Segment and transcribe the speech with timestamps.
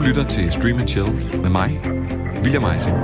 [0.00, 1.80] Du lytter til Stream and Chill med mig,
[2.42, 2.96] William Eising.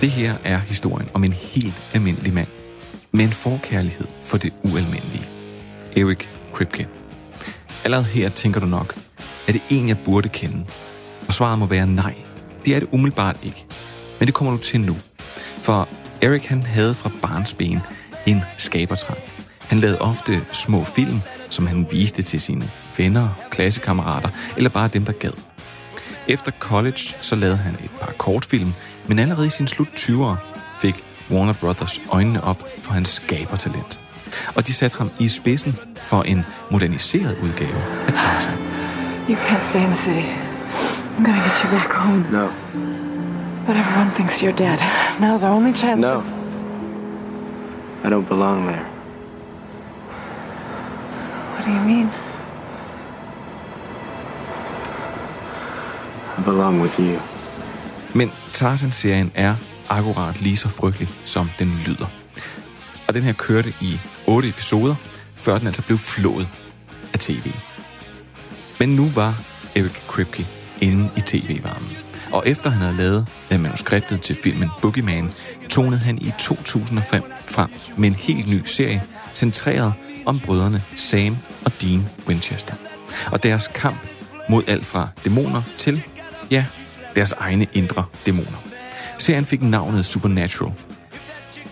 [0.00, 2.48] Det her er historien om en helt almindelig mand
[3.12, 5.24] med en forkærlighed for det ualmindelige.
[5.96, 6.88] Eric Kripke.
[7.84, 8.94] Allerede her tænker du nok,
[9.48, 10.64] er det en, jeg burde kende?
[11.28, 12.14] Og svaret må være nej.
[12.64, 13.66] Det er det umiddelbart ikke.
[14.18, 14.96] Men det kommer du til nu.
[15.58, 15.88] For
[16.22, 17.80] Eric han havde fra barnsben
[18.26, 19.18] en skabertrang.
[19.60, 21.20] Han lavede ofte små film,
[21.50, 25.32] som han viste til sine venner, klassekammerater eller bare dem, der gad.
[26.28, 28.72] Efter college så lavede han et par kortfilm,
[29.06, 30.36] men allerede i sin slut 20'ere
[30.80, 34.00] fik Warner Brothers øjnene op for hans skabertalent.
[34.54, 38.58] Og de satte ham i spidsen for en moderniseret udgave af Tarzan.
[39.28, 40.26] You can't stay in the city.
[41.18, 42.24] I'm gonna get you back home.
[42.32, 42.48] No.
[43.66, 44.78] But everyone thinks you're dead.
[45.20, 46.10] Now's our only chance No.
[46.10, 46.22] to...
[48.04, 48.84] I don't belong there.
[51.54, 52.08] What do you mean?
[56.38, 57.18] I belong with you.
[58.14, 59.54] Men Tarzan-serien er
[59.88, 62.06] akkurat lige så frygtelig, som den lyder.
[63.08, 64.94] Og den her kørte i otte episoder,
[65.36, 66.48] før den altså blev flået
[67.14, 67.52] af tv.
[68.80, 69.34] Men nu var
[69.76, 70.46] Eric Kripke
[70.80, 72.05] inde i tv-varmen.
[72.32, 75.30] Og efter han havde lavet øh, manuskriptet til filmen Boogeyman,
[75.68, 79.02] tonede han i 2005 frem med en helt ny serie,
[79.34, 79.92] centreret
[80.26, 82.74] om brødrene Sam og Dean Winchester.
[83.32, 83.98] Og deres kamp
[84.48, 86.02] mod alt fra dæmoner til,
[86.50, 86.66] ja,
[87.14, 88.66] deres egne indre dæmoner.
[89.18, 90.72] Serien fik navnet Supernatural.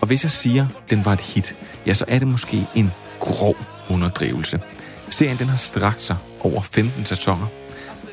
[0.01, 3.57] Og hvis jeg siger, den var et hit, ja, så er det måske en grov
[3.89, 4.59] underdrivelse.
[5.09, 7.47] Serien den har strakt sig over 15 sæsoner,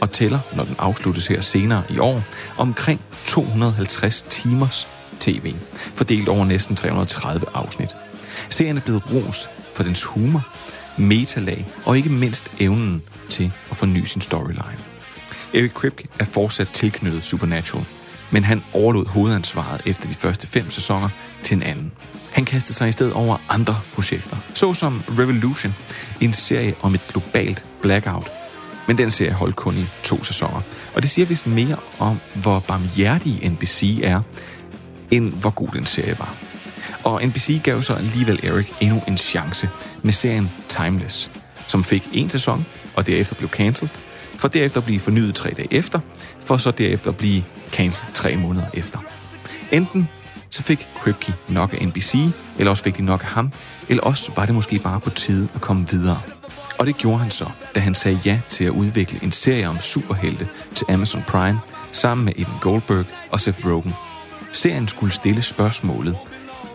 [0.03, 2.23] og tæller, når den afsluttes her senere i år,
[2.57, 4.89] omkring 250 timers
[5.21, 5.55] tv,
[5.95, 7.97] fordelt over næsten 330 afsnit.
[8.51, 10.47] Serien er blevet ros for dens humor,
[10.97, 14.79] metalag og ikke mindst evnen til at forny sin storyline.
[15.55, 17.85] Eric Kripke er fortsat tilknyttet Supernatural,
[18.31, 21.09] men han overlod hovedansvaret efter de første fem sæsoner
[21.43, 21.93] til en anden.
[22.33, 25.75] Han kastede sig i stedet over andre projekter, såsom Revolution,
[26.21, 28.42] en serie om et globalt blackout.
[28.89, 30.61] Men den serie holdt kun i to sæsoner,
[30.95, 34.21] og det siger vist mere om, hvor barmhjertig NBC er,
[35.11, 36.35] end hvor god den serie var.
[37.05, 39.69] Og NBC gav så alligevel Eric endnu en chance
[40.03, 41.31] med serien Timeless,
[41.67, 43.91] som fik en sæson, og derefter blev cancelled,
[44.37, 46.01] for derefter at blive fornyet tre dage efter,
[46.41, 48.99] for så derefter at blive cancelled tre måneder efter.
[49.73, 50.09] Enten
[50.51, 52.15] så fik Kripke nok af NBC,
[52.59, 53.53] eller også fik de nok af ham,
[53.89, 56.21] eller også var det måske bare på tide at komme videre.
[56.79, 59.81] Og det gjorde han så, da han sagde ja til at udvikle en serie om
[59.81, 61.61] superhelte til Amazon Prime,
[61.93, 63.95] sammen med Evan Goldberg og Seth Rogen.
[64.53, 66.17] Serien skulle stille spørgsmålet,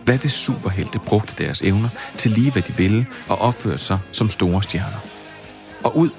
[0.03, 4.29] hvad hvis superhelte brugte deres evner til lige hvad de ville og opførte sig som
[4.29, 4.99] store stjerner?
[5.83, 6.09] Og ud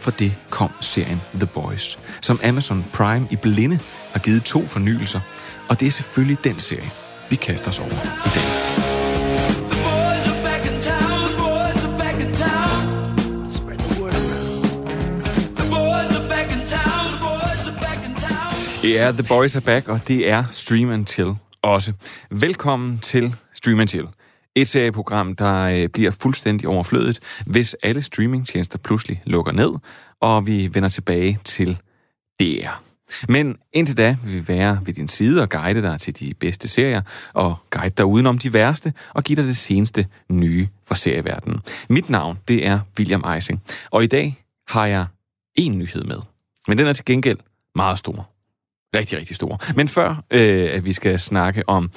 [0.00, 3.78] fra det kom serien The Boys, som Amazon Prime i blinde
[4.12, 5.20] har givet to fornyelser,
[5.68, 6.90] og det er selvfølgelig den serie,
[7.30, 7.90] vi kaster os over
[8.26, 8.87] i dag.
[18.82, 18.92] Town.
[19.08, 21.92] er The Boys are back, og det er Stream and Chill også.
[22.30, 24.06] Velkommen til Stream and Chill.
[24.54, 29.70] Et serieprogram, der øh, bliver fuldstændig overflødet, hvis alle streamingtjenester pludselig lukker ned,
[30.20, 31.78] og vi vender tilbage til
[32.40, 32.82] DR.
[33.28, 36.68] Men indtil da vil vi være ved din side og guide dig til de bedste
[36.68, 37.02] serier,
[37.32, 41.60] og guide dig udenom de værste, og give dig det seneste nye fra serieverdenen.
[41.88, 45.06] Mit navn, det er William Eising, og i dag har jeg
[45.54, 46.18] en nyhed med.
[46.68, 47.38] Men den er til gengæld
[47.74, 48.37] meget stor.
[48.96, 49.60] Rigtig, rigtig stor.
[49.76, 51.90] Men før øh, at vi skal snakke om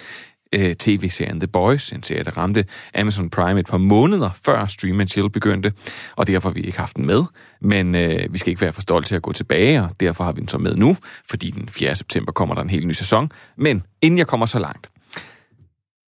[0.55, 2.65] øh, tv-serien The Boys, en serie, der ramte
[2.95, 5.73] Amazon Prime et par måneder før Stream Chill begyndte,
[6.15, 7.23] og derfor har vi ikke haft den med.
[7.61, 10.31] Men øh, vi skal ikke være for stolte til at gå tilbage, og derfor har
[10.31, 10.97] vi den så med nu,
[11.29, 11.95] fordi den 4.
[11.95, 13.31] september kommer der en helt ny sæson.
[13.57, 14.89] Men inden jeg kommer så langt,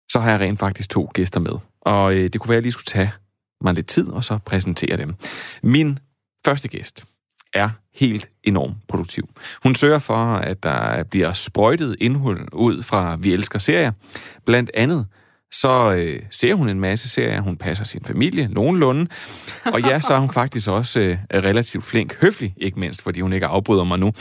[0.10, 1.54] så har jeg rent faktisk to gæster med.
[1.82, 3.12] Og øh, det kunne være, at jeg lige skulle tage
[3.62, 5.16] mig lidt tid, og så præsentere dem.
[5.64, 6.00] Min
[6.46, 7.06] første gæst
[7.54, 9.30] er helt enormt produktiv.
[9.64, 13.92] Hun sørger for, at der bliver sprøjtet indhold ud fra Vi Elsker Serier.
[14.46, 15.08] Blandt andet
[15.52, 19.08] så øh, ser hun en masse serier, hun passer sin familie nogenlunde,
[19.66, 23.34] og ja, så er hun faktisk også øh, relativt flink, høflig ikke mindst, fordi hun
[23.34, 24.12] ikke afbryder mig nu.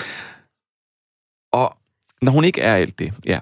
[1.53, 1.77] Og
[2.23, 3.41] når hun ikke er alt det, ja,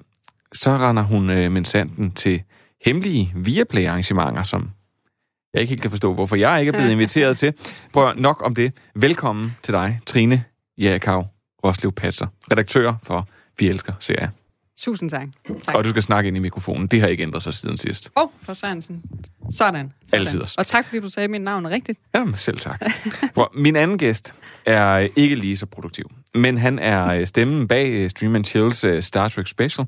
[0.53, 2.43] så render hun øh, med sanden til
[2.85, 4.71] hemmelige Viaplay-arrangementer, som
[5.55, 7.55] jeg ikke helt kan forstå, hvorfor jeg ikke er blevet inviteret til.
[7.93, 8.73] Prøv nok om det.
[8.95, 10.45] Velkommen til dig, Trine
[10.79, 11.25] Jakau
[11.65, 14.40] Roslev Patser, redaktør for Vi Elsker Serien.
[14.81, 15.29] Tusind tak.
[15.63, 15.77] tak.
[15.77, 16.87] Og du skal snakke ind i mikrofonen.
[16.87, 18.11] Det har ikke ændret sig siden sidst.
[18.17, 19.03] Åh, oh, for Sørensen.
[19.51, 19.93] Sådan.
[20.05, 20.21] sådan.
[20.21, 20.43] Altid.
[20.59, 21.99] Og tak, fordi du sagde mit navn rigtigt.
[22.15, 22.83] Jamen, selv tak.
[23.35, 24.35] Hvor min anden gæst
[24.67, 28.85] er ikke lige så produktiv, men han er øh, stemmen bag øh, Stream and Chills
[28.85, 29.87] øh, Star Trek Special.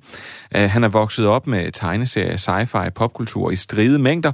[0.53, 4.33] Han er vokset op med tegneserier, sci-fi, popkultur i stride mængder,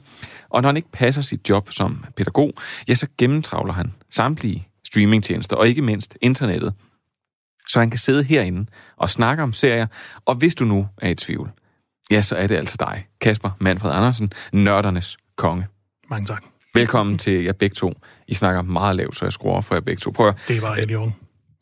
[0.50, 2.52] og når han ikke passer sit job som pædagog,
[2.88, 6.74] ja, så gennemtravler han samtlige streamingtjenester, og ikke mindst internettet,
[7.68, 8.66] så han kan sidde herinde
[8.96, 9.86] og snakke om serier,
[10.26, 11.50] og hvis du nu er i tvivl,
[12.10, 15.66] ja, så er det altså dig, Kasper Manfred Andersen, nørdernes konge.
[16.10, 16.42] Mange tak.
[16.74, 17.92] Velkommen til jer begge to.
[18.28, 20.10] I snakker meget lavt, så jeg skruer for jer begge to.
[20.10, 20.68] Prøv at, Det var
[20.98, 21.14] orden.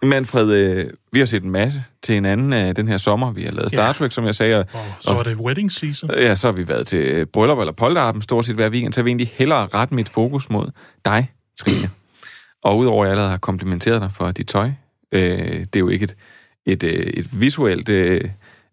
[0.03, 3.33] Manfred, øh, vi har set en masse til hinanden øh, den her sommer.
[3.33, 3.93] Vi har lavet Star Ja.
[3.93, 4.59] Trek, som jeg sagde.
[4.59, 6.11] Og, Og så var det wedding season.
[6.11, 8.93] ja, så har vi været til øh, bryllup eller polterappen stort set hver weekend.
[8.93, 10.71] Så jeg vil egentlig hellere rette mit fokus mod
[11.05, 11.31] dig,
[11.61, 11.91] Trine.
[12.65, 14.71] Og udover at jeg allerede har komplimenteret dig for dit tøj,
[15.13, 15.21] øh,
[15.61, 16.17] det er jo ikke et,
[16.67, 17.89] et, øh, et visuelt...
[17.89, 18.21] Øh,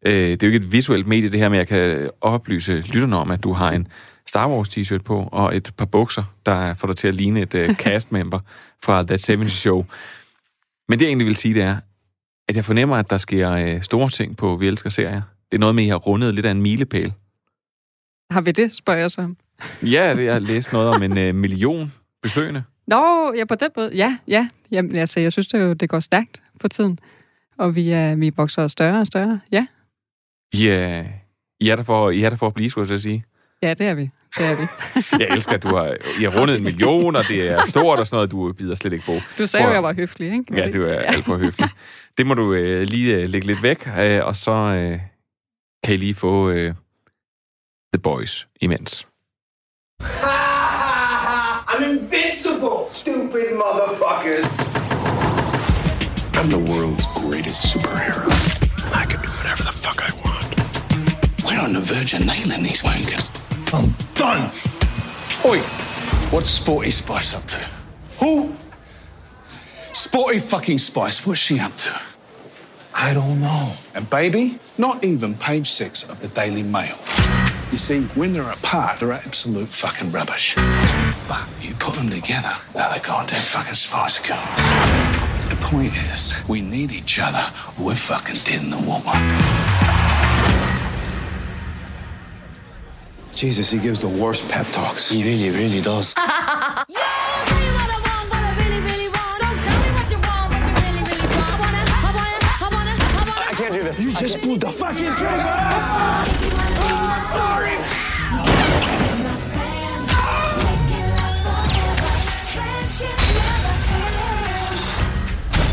[0.05, 3.17] øh, det er jo ikke et visuelt medie, det her, men jeg kan oplyse lytterne
[3.17, 3.87] om, at du har en
[4.27, 7.55] Star Wars t-shirt på, og et par bukser, der får dig til at ligne et
[7.55, 8.39] øh, cast-member
[8.83, 9.85] fra That 70 Show.
[10.89, 11.77] Men det, jeg egentlig vil sige, det er,
[12.49, 15.21] at jeg fornemmer, at der sker øh, store ting på Vi Elsker Serier.
[15.51, 17.13] Det er noget med, at I har rundet lidt af en milepæl.
[18.31, 19.33] Har vi det, spørger jeg så.
[19.83, 22.63] Ja, det- jeg har læst noget om en øh, million besøgende.
[22.87, 23.91] Nå, ja, på den måde.
[23.95, 24.47] Ja, ja.
[24.71, 26.99] Jamen, altså, jeg synes, det, jo, det går stærkt for tiden.
[27.57, 29.39] Og vi, er, vi vokser større og større.
[29.51, 29.65] Ja,
[30.53, 31.03] I, er,
[31.59, 33.25] I, er der for, I er der for at blive, skulle jeg så sige.
[33.61, 34.09] ja det er vi.
[34.37, 34.67] Det er vi.
[35.23, 38.07] Jeg elsker, at du har, I har rundet en million, og det er stort og
[38.07, 39.19] sådan noget, du bider slet ikke på.
[39.37, 40.55] Du sagde jo, jeg var høflig, ikke?
[40.55, 41.71] Ja, det er alt for høfligt.
[42.17, 44.99] Det må du øh, lige øh, lægge lidt væk, øh, og så øh,
[45.83, 46.73] kan I lige få øh,
[47.93, 49.07] The Boys imens.
[50.03, 50.42] I'm
[54.03, 54.45] motherfuckers.
[56.37, 58.27] I'm the world's greatest superhero.
[58.93, 61.43] I can do whatever the fuck I want.
[61.45, 63.31] We're on the verge of nailing these wankers.
[63.73, 64.51] I'm done.
[65.45, 65.59] Oi,
[66.31, 67.65] what's Sporty Spice up to?
[68.19, 68.53] Who?
[69.93, 72.01] Sporty fucking Spice, what's she up to?
[72.95, 73.73] I don't know.
[73.95, 76.97] And baby, not even page six of the Daily Mail.
[77.71, 80.55] You see, when they're apart, they're absolute fucking rubbish.
[81.27, 84.39] But you put them together, they're the goddamn fucking Spice Girls.
[85.49, 87.43] The point is, we need each other.
[87.79, 89.11] We're fucking dead in the water.
[93.33, 95.09] Jesus, he gives the worst pep talks.
[95.09, 96.13] He really, really does.
[96.17, 96.85] I
[103.55, 103.99] can't do this.
[103.99, 106.49] You just pulled the fucking trigger.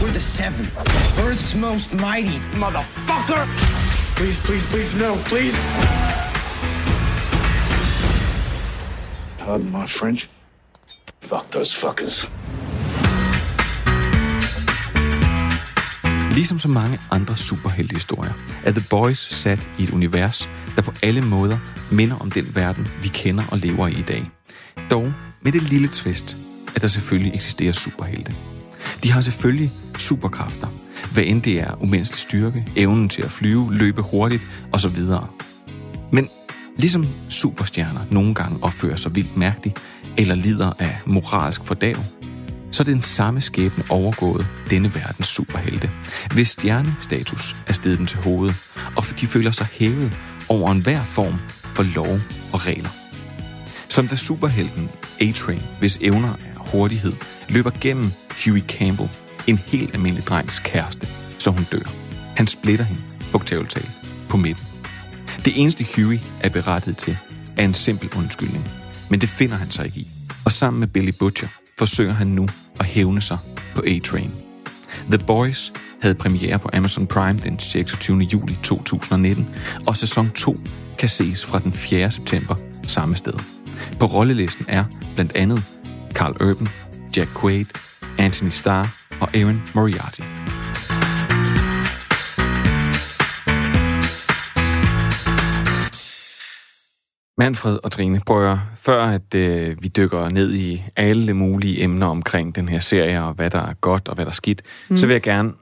[0.01, 0.67] We're the seven.
[1.27, 3.43] Earth's most mighty motherfucker.
[4.17, 5.57] Please, please, please, no, please.
[9.39, 10.29] Pardon my French.
[11.21, 12.31] Fuck those fuckers.
[16.35, 18.33] Ligesom så mange andre superheltehistorier,
[18.65, 21.59] er The Boys sat i et univers, der på alle måder
[21.93, 24.31] minder om den verden, vi kender og lever i i dag.
[24.91, 25.13] Dog
[25.43, 26.37] med det lille twist,
[26.75, 28.35] at der selvfølgelig eksisterer superhelte.
[29.03, 29.71] De har selvfølgelig
[30.01, 30.67] superkræfter,
[31.13, 34.43] hvad end det er umenneskelig styrke, evnen til at flyve, løbe hurtigt
[34.73, 35.03] osv.
[36.13, 36.29] Men
[36.77, 39.79] ligesom superstjerner nogle gange opfører sig vildt mærkeligt,
[40.19, 41.97] eller lider af moralsk fordav,
[42.71, 45.91] så er den samme skæbne overgået denne verdens superhelte,
[46.35, 48.57] hvis stjernestatus er stedet dem til hovedet,
[48.97, 51.35] og for de føler sig hævet over enhver form
[51.75, 52.19] for lov
[52.53, 52.89] og regler.
[53.89, 54.91] Som da superhelten
[55.21, 57.13] A-Train, hvis evner er hurtighed,
[57.49, 58.13] løber gennem
[58.45, 59.11] Huey Campbell,
[59.47, 61.07] en helt almindelig drengs kæreste,
[61.39, 61.91] så hun dør.
[62.37, 63.91] Han splitter hende, bogstaveligt talt,
[64.29, 64.67] på midten.
[65.45, 67.17] Det eneste Huey er berettiget til,
[67.57, 68.69] er en simpel undskyldning.
[69.11, 70.09] Men det finder han sig ikke i.
[70.45, 72.49] Og sammen med Billy Butcher forsøger han nu
[72.81, 73.39] at hævne sig
[73.75, 74.31] på A-Train.
[75.11, 78.19] The Boys havde premiere på Amazon Prime den 26.
[78.19, 79.49] juli 2019,
[79.87, 80.57] og sæson 2
[80.99, 82.11] kan ses fra den 4.
[82.11, 83.35] september samme sted.
[84.01, 85.65] På rollelisten er blandt andet
[86.13, 86.69] Carl Urban,
[87.17, 87.67] Jack Quaid,
[88.19, 90.23] Anthony Starr og Aaron Moriarty.
[97.39, 101.83] Manfred og Trine, prøv at høre, før at øh, vi dykker ned i alle mulige
[101.83, 104.63] emner omkring den her serie, og hvad der er godt og hvad der er skidt,
[104.91, 104.97] mm.
[104.97, 105.53] så vil jeg gerne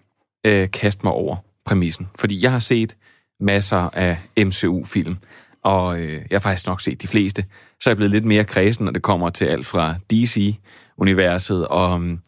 [0.47, 1.37] øh, kaste mig over
[1.67, 2.09] præmissen.
[2.19, 2.97] Fordi jeg har set
[3.41, 5.17] masser af MCU-film,
[5.65, 7.45] og øh, jeg har faktisk nok set de fleste.
[7.81, 11.95] Så er jeg blevet lidt mere kredsen, når det kommer til alt fra DC-universet, og
[11.95, 12.21] um,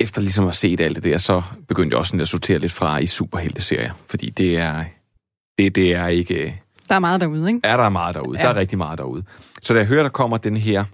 [0.00, 2.58] efter ligesom at have set alt det der, så begyndte jeg også sådan at sortere
[2.58, 4.84] lidt fra i superhelteserier, fordi det er
[5.58, 6.62] det, det er ikke...
[6.88, 7.60] Der er meget derude, ikke?
[7.64, 8.38] Er der meget derude?
[8.38, 8.44] Ja.
[8.44, 9.24] Der er rigtig meget derude.
[9.62, 10.84] Så da jeg hører, der kommer den her,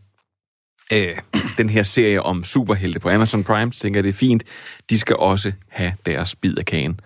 [0.93, 1.19] øh,
[1.59, 4.45] den her serie om superhelte på Amazon Prime, så tænker jeg, det er fint.
[4.91, 7.01] De skal også have deres bid af kagen.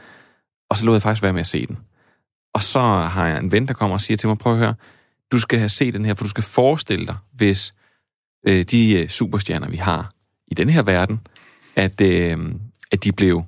[0.70, 1.78] Og så lod jeg faktisk være med at se den.
[2.54, 4.74] Og så har jeg en ven, der kommer og siger til mig, prøv at høre,
[5.32, 7.74] du skal have set den her, for du skal forestille dig, hvis
[8.46, 10.10] øh, de øh, superstjerner, vi har
[10.46, 11.20] i den her verden,
[11.78, 12.38] at, øh,
[12.92, 13.42] at de blev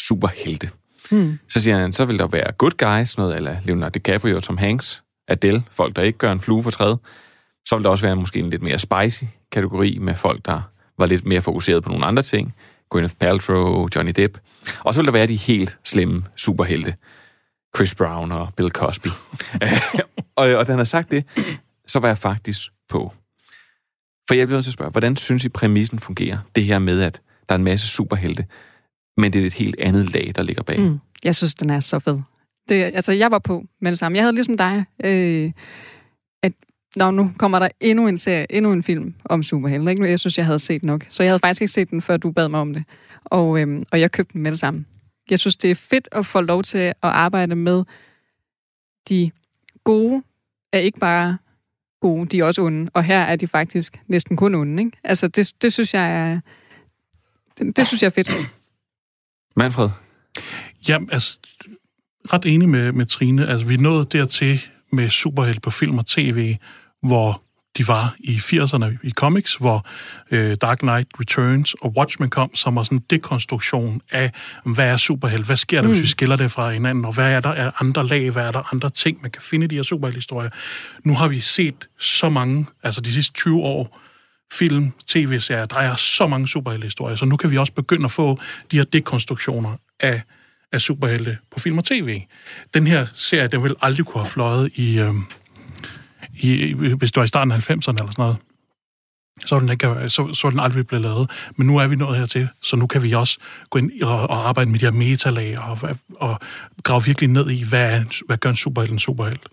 [0.00, 0.70] superhelte.
[1.10, 1.38] Hmm.
[1.48, 5.02] Så siger han, så vil der være good guys, noget eller Leonardo DiCaprio, Tom Hanks,
[5.28, 6.98] Adele, folk, der ikke gør en flue for træet.
[7.66, 10.62] Så vil der også være måske en lidt mere spicy kategori med folk, der
[10.98, 12.54] var lidt mere fokuseret på nogle andre ting.
[12.90, 14.38] Gwyneth Paltrow, Johnny Depp.
[14.80, 16.94] Og så vil der være de helt slemme superhelte.
[17.76, 19.08] Chris Brown og Bill Cosby.
[20.36, 21.24] og, og da han har sagt det,
[21.86, 23.12] så var jeg faktisk på.
[24.28, 26.38] For jeg bliver nødt til at spørge, hvordan synes I præmissen fungerer?
[26.54, 28.46] Det her med, at der er en masse superhelte,
[29.16, 30.80] men det er et helt andet lag, der ligger bag.
[30.80, 30.98] Mm.
[31.24, 32.18] Jeg synes, den er så fed.
[32.68, 34.16] Det, altså, jeg var på med det samme.
[34.16, 35.52] Jeg havde ligesom dig, øh,
[36.42, 36.52] at
[36.96, 39.90] Nå, nu kommer der endnu en serie, endnu en film om superhelte.
[39.90, 40.10] Ikke?
[40.10, 41.06] Jeg synes, jeg havde set nok.
[41.08, 42.84] Så jeg havde faktisk ikke set den, før du bad mig om det.
[43.24, 44.84] Og, øhm, og jeg købte den med det samme.
[45.30, 47.84] Jeg synes, det er fedt at få lov til at arbejde med
[49.08, 49.30] de
[49.84, 50.22] gode,
[50.72, 51.38] er ikke bare
[52.00, 52.90] gode, de er også onde.
[52.94, 54.82] Og her er de faktisk næsten kun onde.
[54.82, 54.98] Ikke?
[55.04, 56.40] Altså, det, det synes jeg er...
[57.58, 58.50] Det, det synes jeg er fedt.
[59.56, 59.88] Manfred?
[60.88, 61.38] Ja, altså,
[62.32, 63.46] ret enig med, med Trine.
[63.46, 64.60] Altså, vi nået dertil
[64.92, 66.56] med superhelt på film og tv,
[67.02, 67.42] hvor
[67.78, 69.86] de var i 80'erne i comics, hvor
[70.30, 74.30] øh, Dark Knight Returns og Watchmen kom, som var sådan en dekonstruktion af,
[74.64, 75.94] hvad er superhelt, hvad sker der, mm.
[75.94, 78.50] hvis vi skiller det fra hinanden, og hvad er der af andre lag, hvad er
[78.50, 80.50] der andre ting, man kan finde i de her superhelthistorier.
[81.04, 84.00] Nu har vi set så mange, altså de sidste 20 år,
[84.58, 88.38] film, tv-serier, der er så mange superheltehistorier, så nu kan vi også begynde at få
[88.70, 90.22] de her dekonstruktioner af,
[90.72, 92.22] af superhelte på film og tv.
[92.74, 95.14] Den her serie, den vil aldrig kunne have fløjet i, øh,
[96.34, 98.36] i, hvis det var i starten af 90'erne eller sådan noget.
[99.46, 101.30] Så er, den ikke, så, så den aldrig blevet lavet.
[101.56, 103.38] Men nu er vi nået hertil, så nu kan vi også
[103.70, 105.78] gå ind og, og arbejde med de her metalag og,
[106.16, 106.40] og
[106.82, 109.48] grave virkelig ned i, hvad, hvad gør en superhelt en superhelt.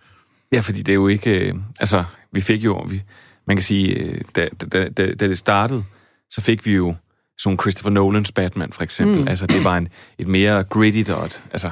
[0.51, 1.39] Ja, fordi det er jo ikke...
[1.39, 2.85] Øh, altså, vi fik jo...
[2.89, 3.01] Vi,
[3.47, 5.83] man kan sige, øh, da, da, da, da det startede,
[6.29, 6.95] så fik vi jo
[7.37, 9.21] sådan Christopher Nolans Batman, for eksempel.
[9.21, 9.27] Mm.
[9.27, 11.71] Altså, det var en, et mere gritty og et, altså,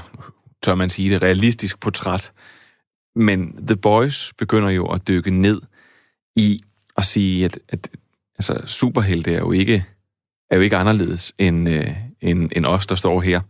[0.63, 2.31] tør man sige det, realistisk portræt.
[3.15, 5.61] Men The Boys begynder jo at dykke ned
[6.35, 6.59] i
[6.97, 7.89] at sige, at, at
[8.35, 9.85] altså, superhelte er jo ikke,
[10.51, 13.41] er jo ikke anderledes end, øh, end, end os, der står her.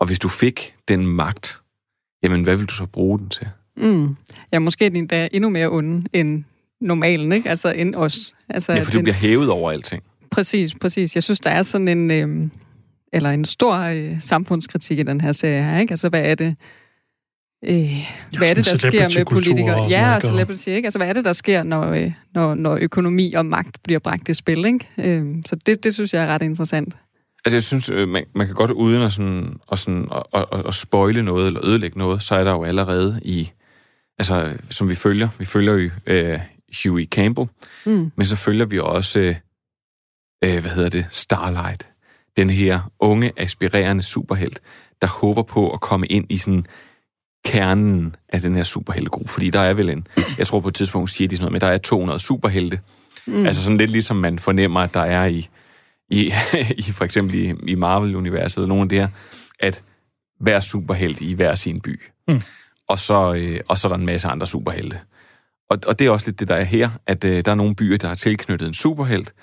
[0.00, 1.60] Og hvis du fik den magt,
[2.22, 3.48] jamen, hvad vil du så bruge den til?
[3.76, 4.16] Mm.
[4.52, 6.44] Ja, måske den da endnu mere onde end
[6.80, 7.50] normalen, ikke?
[7.50, 8.32] Altså end os.
[8.48, 10.02] Altså, ja, for du den, bliver hævet over alting.
[10.30, 11.14] Præcis, præcis.
[11.14, 12.48] Jeg synes, der er sådan en, øh,
[13.12, 15.92] eller en stor øh, samfundskritik i den her serie her, ikke?
[15.92, 16.56] Altså, hvad er det,
[17.64, 17.92] øh,
[18.38, 19.76] hvad er det, der sker med politikere?
[19.76, 20.86] og Ja, og celebrity, ikke?
[20.86, 24.28] Altså, hvad er det, der sker, når, øh, når, når økonomi og magt bliver bragt
[24.28, 24.88] i spil, ikke?
[24.98, 26.94] Øh, så det, det synes jeg er ret interessant.
[27.44, 30.44] Altså, jeg synes, øh, man, man kan godt uden at, sådan, at, sådan, at, at,
[30.52, 33.50] at, at spoile noget eller ødelægge noget, så er der jo allerede i,
[34.18, 36.40] altså, som vi følger, vi følger jo øh,
[36.84, 37.48] Huey Campbell,
[37.86, 38.10] Mm.
[38.16, 39.18] men så følger vi også,
[40.44, 41.88] øh, hvad hedder det, Starlight.
[42.36, 44.60] Den her unge, aspirerende superhelt,
[45.02, 46.66] der håber på at komme ind i sådan
[47.44, 49.28] kernen af den her superheltegruppe.
[49.32, 50.06] Fordi der er vel en,
[50.38, 52.80] jeg tror på et tidspunkt siger de sådan noget med, der er 200 superhelte.
[53.26, 53.46] Mm.
[53.46, 55.48] Altså sådan lidt ligesom man fornemmer, at der er i,
[56.10, 56.32] i,
[56.88, 59.08] i for eksempel i, i Marvel-universet, eller nogle af det her,
[59.60, 59.84] at
[60.40, 62.00] hver superhelt i hver sin by.
[62.28, 62.40] Mm.
[62.88, 65.00] Og, så, øh, og så er der en masse andre superhelte.
[65.70, 67.74] Og, og det er også lidt det, der er her, at øh, der er nogle
[67.74, 69.34] byer, der har tilknyttet en superhelt,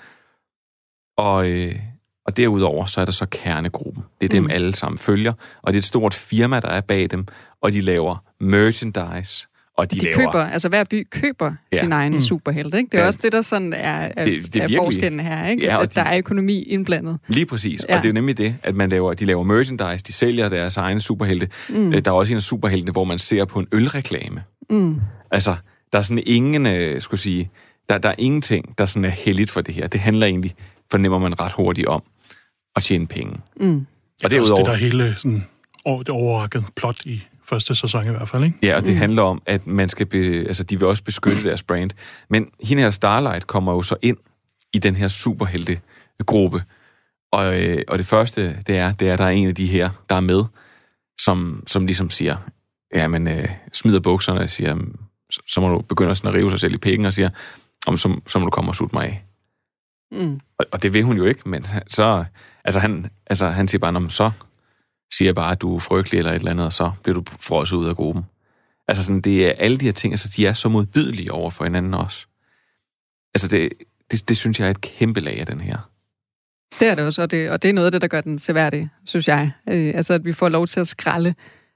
[1.18, 1.74] og, øh,
[2.26, 4.04] og derudover så er der så kernegruppen.
[4.20, 4.50] Det er dem Mm.
[4.50, 7.26] alle sammen følger, og det er et stort firma, der er bag dem,
[7.62, 9.46] og de laver merchandise,
[9.78, 10.16] og de, De laver...
[10.16, 11.78] køber, altså hver by køber Ja.
[11.78, 12.20] sin egen Mm.
[12.20, 12.88] superhelt, ikke?
[12.92, 13.06] Det er Ja.
[13.06, 15.64] også det, der sådan er, er, Det- det er er forskellen her, ikke?
[15.64, 17.18] Ja, at der de- er økonomi indblandet.
[17.28, 17.96] Lige præcis, ja.
[17.96, 21.00] Og det er nemlig det, at man laver, de laver merchandise, de sælger deres egne
[21.00, 21.48] superhelte.
[21.68, 21.92] Mm.
[21.92, 24.42] Der er også en af superheltene, hvor man ser på en ølreklame.
[24.70, 25.00] Mm.
[25.30, 25.56] Altså,
[25.94, 27.50] der er sådan ingen, øh, skulle sige,
[27.88, 29.86] der, der er ingenting, der sådan er heldigt for det her.
[29.86, 30.54] Det handler egentlig,
[30.90, 32.02] fornemmer man ret hurtigt om,
[32.76, 33.40] at tjene penge.
[33.56, 33.86] Mm.
[34.24, 35.46] Og Det er også det, der er hele sådan,
[35.84, 38.58] over, det overraskede plot i første sæson i hvert fald, ikke?
[38.62, 38.98] ja, og det mm.
[38.98, 41.90] handler om, at man skal be, altså, de vil også beskytte deres brand.
[42.30, 44.16] Men hende her Starlight kommer jo så ind
[44.72, 46.62] i den her superhelte-gruppe.
[47.32, 49.66] Og, øh, og det første, det er, det er, at der er en af de
[49.66, 50.44] her, der er med,
[51.20, 52.36] som, som ligesom siger,
[52.94, 54.96] ja, men øh, smider bukserne og siger, "Jamen,
[55.46, 57.30] så, må du begynde sådan at rive sig selv i penge og siger,
[57.86, 59.24] om så, så må du komme og sutte mig af.
[60.12, 60.40] Mm.
[60.58, 62.24] Og, og det vil hun jo ikke, men så,
[62.64, 64.30] altså han, altså han siger bare, "Nå, men så
[65.14, 67.76] siger bare, at du er frygtelig eller et eller andet, og så bliver du frosset
[67.76, 68.24] ud af gruppen.
[68.88, 71.64] Altså sådan, det er alle de her ting, altså de er så modbydelige over for
[71.64, 72.26] hinanden også.
[73.34, 73.72] Altså det,
[74.10, 75.90] det, det synes jeg er et kæmpe lag af den her.
[76.80, 78.38] Det er det også, og det, og det er noget af det, der gør den
[78.38, 79.50] seværdig, synes jeg.
[79.68, 81.34] Øh, altså, at vi får lov til at skralde,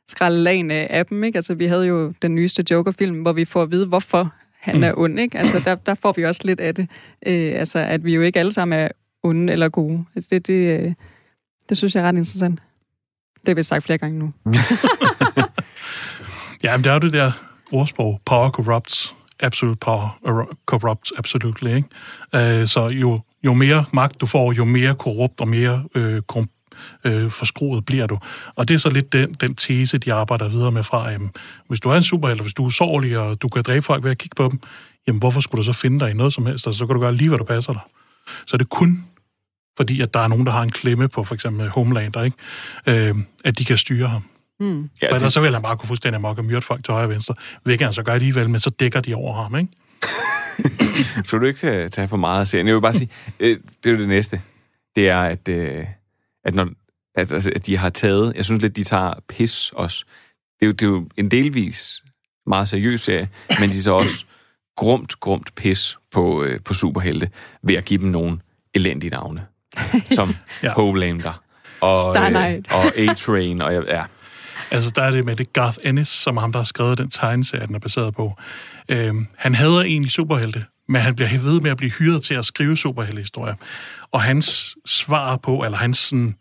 [0.09, 1.39] skralde lagen af, dem, ikke?
[1.39, 4.93] Altså, vi havde jo den nyeste Joker-film, hvor vi får at vide, hvorfor han er
[4.97, 5.39] ond, ikke?
[5.39, 6.89] Altså, der, der får vi også lidt af det.
[7.27, 8.89] Øh, altså, at vi jo ikke alle sammen er
[9.23, 10.05] onde eller gode.
[10.15, 10.93] Altså, det, det, øh,
[11.69, 12.61] det synes jeg er ret interessant.
[13.41, 14.33] Det har vi sagt flere gange nu.
[16.63, 17.33] Ja, men det er jo det der
[17.73, 22.61] ordsprog, power corrupts, absolute power corrupts absolutely, ikke?
[22.61, 26.53] Øh, så jo, jo mere magt du får, jo mere korrupt og mere øh, korrupt
[27.05, 28.19] øh, forskruet bliver du.
[28.55, 31.31] Og det er så lidt den, den tese, de arbejder videre med fra, jamen,
[31.69, 34.11] hvis du er en superhelt, hvis du er usårlig, og du kan dræbe folk ved
[34.11, 34.61] at kigge på dem,
[35.07, 36.67] jamen hvorfor skulle du så finde dig i noget som helst?
[36.67, 37.83] Altså, så kan du gøre lige, hvad du passer dig.
[38.47, 39.05] Så det er kun
[39.79, 42.37] fordi, at der er nogen, der har en klemme på for eksempel Homelander, ikke?
[42.87, 44.23] Øh, at de kan styre ham.
[44.61, 44.81] Mm.
[44.81, 46.93] Ja, Ja, ellers det, så vil han bare kunne fuldstændig amok og myrde folk til
[46.93, 47.35] højre og venstre.
[47.63, 49.73] Hvilket han så gør alligevel, men så dækker de over ham, ikke?
[51.29, 52.67] så du ikke tage, tage for meget af serien.
[52.67, 54.43] Jeg vil bare sige, øh, det er jo det næste.
[54.97, 55.85] Det er, at, øh,
[56.45, 56.69] at, når,
[57.15, 58.33] at, altså, at de har taget...
[58.37, 60.05] Jeg synes lidt, de tager pis også.
[60.61, 62.03] Det er jo, det er jo en delvis
[62.47, 63.29] meget seriøs serie,
[63.61, 64.25] men de så også
[64.77, 67.31] grumt, grumt pis på, øh, på superhelte
[67.63, 68.39] ved at give dem nogle
[68.75, 69.47] elendige navne.
[70.11, 70.73] Som Ja.
[70.77, 71.43] Homelander
[71.81, 72.73] og, Star Knight.
[72.73, 73.63] og A-Train.
[73.63, 74.05] Og, ja,
[74.71, 77.11] Altså, der er det med det Garth Ennis, som er ham, der har skrevet den
[77.11, 78.35] tegneserie, den er baseret på.
[78.89, 82.45] Øhm, han hader egentlig superhelte, men han bliver ved med at blive hyret til at
[82.45, 83.55] skrive superheltehistorier.
[84.13, 86.37] Og hans svar på, eller hans sådan,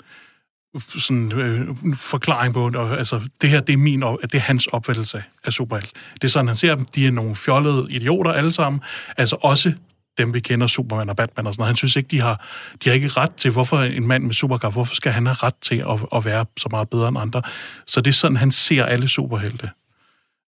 [0.79, 4.67] sådan, øh, forklaring på, og, altså, det her, det er, min, op- det er hans
[4.67, 5.91] opfattelse af superhelt.
[6.13, 8.81] Det er sådan, han ser dem, de er nogle fjollede idioter alle sammen,
[9.17, 9.73] altså også
[10.17, 11.69] dem, vi kender, Superman og Batman og sådan noget.
[11.69, 12.45] Han synes ikke, de har,
[12.83, 15.55] de har ikke ret til, hvorfor en mand med superkraft, hvorfor skal han have ret
[15.61, 17.41] til at, at være så meget bedre end andre?
[17.87, 19.69] Så det er sådan, han ser alle superhelte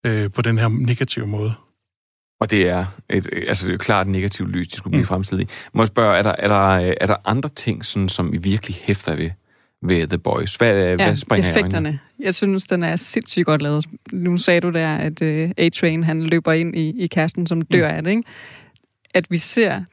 [0.05, 1.53] øh, på den her negative måde.
[2.39, 5.01] Og det er, et, altså det er jo klart et negativt lys, de skulle blive
[5.01, 5.07] mm.
[5.07, 5.47] fremstillet i.
[5.73, 8.77] Må jeg spørge, er der, er der, er der andre ting, sådan, som I virkelig
[8.81, 9.29] hæfter ved,
[9.81, 10.55] ved The Boys?
[10.55, 11.99] Hvad, ja, hvad springer effekterne.
[12.19, 13.85] Jeg synes, den er sindssygt godt lavet.
[14.11, 17.91] Nu sagde du der, at uh, A-Train han løber ind i, i kasten, som dør
[17.91, 17.95] mm.
[17.95, 18.23] af det, ikke?
[19.13, 19.83] At vi ser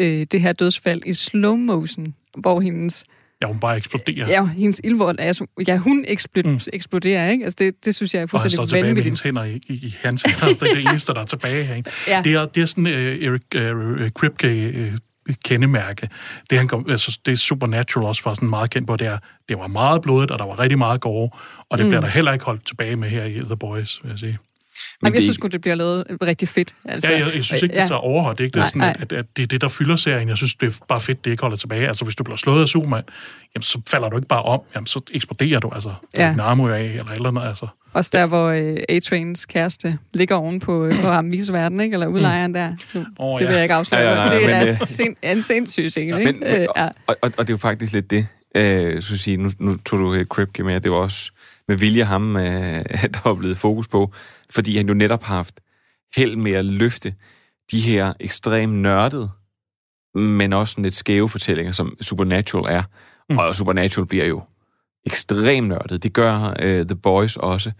[0.00, 3.04] uh, det her dødsfald i slow motion, hvor hendes,
[3.44, 4.26] Ja, hun bare eksploderer.
[4.28, 6.60] ja, hendes ildvold er, så- ja, hun eksploderer, Mm.
[6.72, 7.44] eksploderer ikke?
[7.44, 9.68] Altså, det, det synes jeg er og han står fuldstændig tilbage med hendes vanvittigt.
[9.68, 10.54] hænder i, i, i hans hænder.
[10.54, 11.74] Det er det eneste, der er tilbage her.
[11.74, 11.90] Ikke?
[12.08, 12.20] Ja.
[12.24, 13.42] Det, er, det er sådan uh, Eric
[14.04, 14.90] uh, Kripke
[15.28, 16.08] uh, kendemærke.
[16.50, 19.18] Det, han kom, altså, det er Supernatural også var sådan meget kendt på, det er,
[19.48, 21.30] det var meget blodigt, og der var rigtig meget gore,
[21.70, 21.90] og det mm.
[21.90, 24.38] bliver der heller ikke holdt tilbage med her i The Boys, vil jeg sige.
[25.02, 26.74] Men Jamen, jeg synes sgu, det bliver lavet rigtig fedt.
[26.84, 28.36] Altså, Ja, jeg, jeg synes ikke, det tager overhånd.
[28.36, 28.96] Det er ikke det, Nej, sådan, nej.
[29.00, 30.28] at, at det er det, der fylder serien.
[30.28, 31.88] Jeg synes, det er bare fedt, det ikke holder tilbage.
[31.88, 33.02] Altså, hvis du bliver slået af Superman,
[33.54, 34.60] jamen, så falder du ikke bare om.
[34.74, 35.88] Jamen, så eksploderer du, altså.
[35.88, 36.34] Du Ja.
[36.38, 36.42] ja.
[36.42, 37.66] arme af, eller eller andet, altså.
[37.92, 41.94] Også der, hvor øh, A-Trains kæreste ligger oven på, øh, på ham viseverden, ikke?
[41.94, 42.72] Eller udlejeren der.
[42.94, 43.56] Nu, Åh, det vil ja.
[43.56, 44.00] jeg ikke afsløre.
[44.00, 46.32] Ja, Ja, ja, ja, ja, det men, er øh, sind, en sindssyg scene, ikke?
[46.32, 46.84] Men, men, Øh, ja.
[46.84, 48.26] og, og, og det er jo faktisk lidt det.
[48.56, 51.30] Øh, så sige, nu, nu tog du øh, Kripke med, det var også
[51.68, 52.42] med vilje ham, øh,
[53.14, 54.12] der var blevet fokus på,
[54.54, 55.60] fordi han jo netop har haft
[56.16, 57.14] held med at løfte
[57.70, 59.30] de her ekstremt nørdede,
[60.14, 62.82] men også lidt skæve fortællinger, som Supernatural er.
[63.30, 63.38] Mm.
[63.38, 64.42] Og Supernatural bliver jo
[65.06, 66.02] ekstremt nørdet.
[66.02, 67.72] Det gør øh, The Boys også.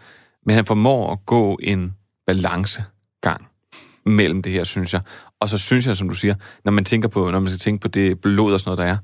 [0.46, 1.94] Men han formår at gå en
[2.26, 3.46] balancegang
[4.06, 5.00] mellem det her, synes jeg.
[5.40, 6.34] Og så synes jeg, som du siger,
[6.64, 8.94] når man tænker på, når man skal tænke på det blod og sådan noget, der
[8.94, 8.98] er,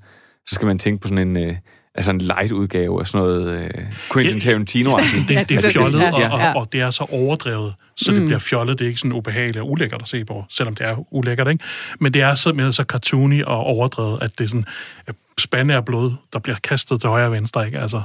[0.47, 1.57] så skal man tænke på sådan en, øh,
[1.95, 3.71] altså en light udgave af sådan noget øh,
[4.13, 4.97] Quentin Det- Tarantino.
[4.97, 5.17] altså.
[5.17, 8.39] Det, det, det er fjollet, og, og, og det er så overdrevet, så det bliver
[8.39, 8.79] fjollet.
[8.79, 11.65] Det er ikke sådan ubehageligt og ulækkert at se på, selvom det er ulækkert, ikke?
[12.01, 14.65] Men det er simpelthen så cartoony og overdrevet, at det er sådan
[15.39, 17.79] spande af blod, der bliver kastet til højre og venstre, ikke?
[17.79, 18.03] Altså,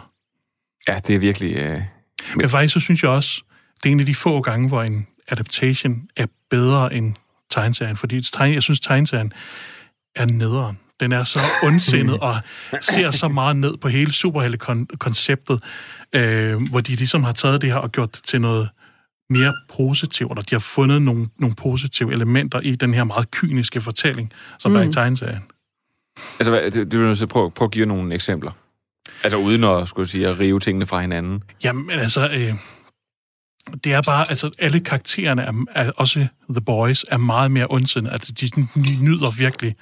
[0.88, 1.56] Ja, det er virkelig...
[1.56, 1.82] Øh,
[2.36, 3.42] Men faktisk så synes jeg også,
[3.84, 7.14] det er en af de få gange, hvor en adaptation er bedre end
[7.52, 9.34] tegneserien, fordi jeg synes, tegneserien
[10.16, 10.80] er nederen.
[11.00, 12.36] Den er så ondsindet og
[12.82, 15.64] ser så meget ned på hele superhelte-konceptet,
[16.14, 18.70] øh, hvor de ligesom har taget det her og gjort det til noget
[19.30, 23.82] mere positivt, og de har fundet nogle, nogle positive elementer i den her meget kyniske
[23.82, 24.76] fortælling, som mm.
[24.78, 25.44] der er i tegneserien.
[26.40, 28.52] altså, hvad- det, det vil jeg prøve, prøve at give nogle eksempler.
[29.24, 31.44] Altså uden at, skulle sige, at rive tingene fra hinanden.
[31.64, 32.54] Jamen, altså, øh,
[33.84, 38.14] det er bare, altså, alle karaktererne, er, er, også The Boys, er meget mere ondsindede.
[38.14, 38.50] Altså, de
[39.02, 39.76] nyder virkelig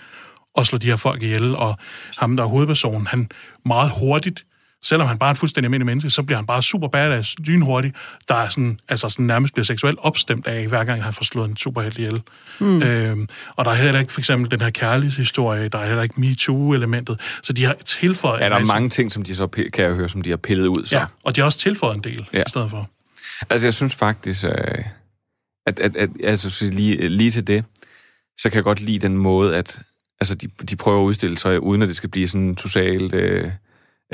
[0.58, 1.78] at slå de her folk ihjel, og
[2.18, 3.30] ham, der er hovedpersonen, han
[3.66, 4.46] meget hurtigt,
[4.86, 7.96] selvom han bare er en fuldstændig almindelig menneske, så bliver han bare super badass, lynhurtigt,
[8.28, 11.50] der er sådan, altså sådan nærmest bliver seksuelt opstemt af, hver gang han får slået
[11.50, 12.22] en superhelt ihjel.
[12.60, 12.82] Mm.
[12.84, 16.16] Øhm, og der er heller ikke for eksempel den her kærlighedshistorie, der er heller ikke
[16.22, 18.40] MeToo-elementet, så de har tilføjet...
[18.40, 20.38] Ja, der er masse- mange ting, som de så, kan jeg høre, som de har
[20.38, 20.86] pillet ud.
[20.86, 20.98] Så.
[20.98, 22.40] Ja, og de har også tilføjet en del Ja.
[22.40, 22.90] i stedet for.
[23.50, 24.52] Altså, jeg synes faktisk, øh,
[25.68, 27.64] at, at, at altså, så lige, lige til det,
[28.40, 29.80] så kan jeg godt lide den måde, at
[30.24, 33.52] altså, de, de prøver at udstille sig, uden at det skal blive sådan totalt øh,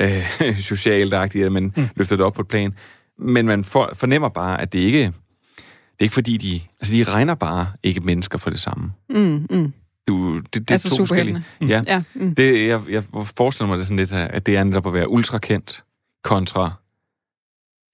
[0.02, 1.86] øh, socialt agtigt, at man mm.
[1.96, 2.74] løfter det op på et plan.
[3.18, 6.60] Men man for, fornemmer bare, at det ikke det er ikke fordi, de...
[6.80, 8.92] Altså, de regner bare ikke mennesker for det samme.
[9.10, 9.72] Mm, mm.
[10.08, 11.44] Du, det, det Altså er to forskellige.
[11.60, 11.88] superheltene.
[11.88, 11.94] Ja.
[11.94, 12.34] Ja, mm.
[12.34, 13.04] Det, jeg, jeg
[13.36, 15.84] forestiller mig det sådan lidt, at det er netop at være ultrakendt
[16.24, 16.72] kontra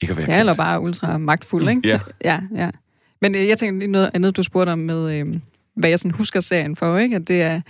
[0.03, 0.59] ikke at være Ja, eller kendt.
[0.59, 1.89] bare ultra magtfuld, ikke?
[1.89, 2.01] Ja.
[2.25, 2.71] Ja, ja.
[3.23, 5.41] Men øh, jeg tænker lige noget andet, du spurgte om med, øh,
[5.77, 7.17] hvad jeg sådan husker serien for, ikke?
[7.17, 7.61] At det er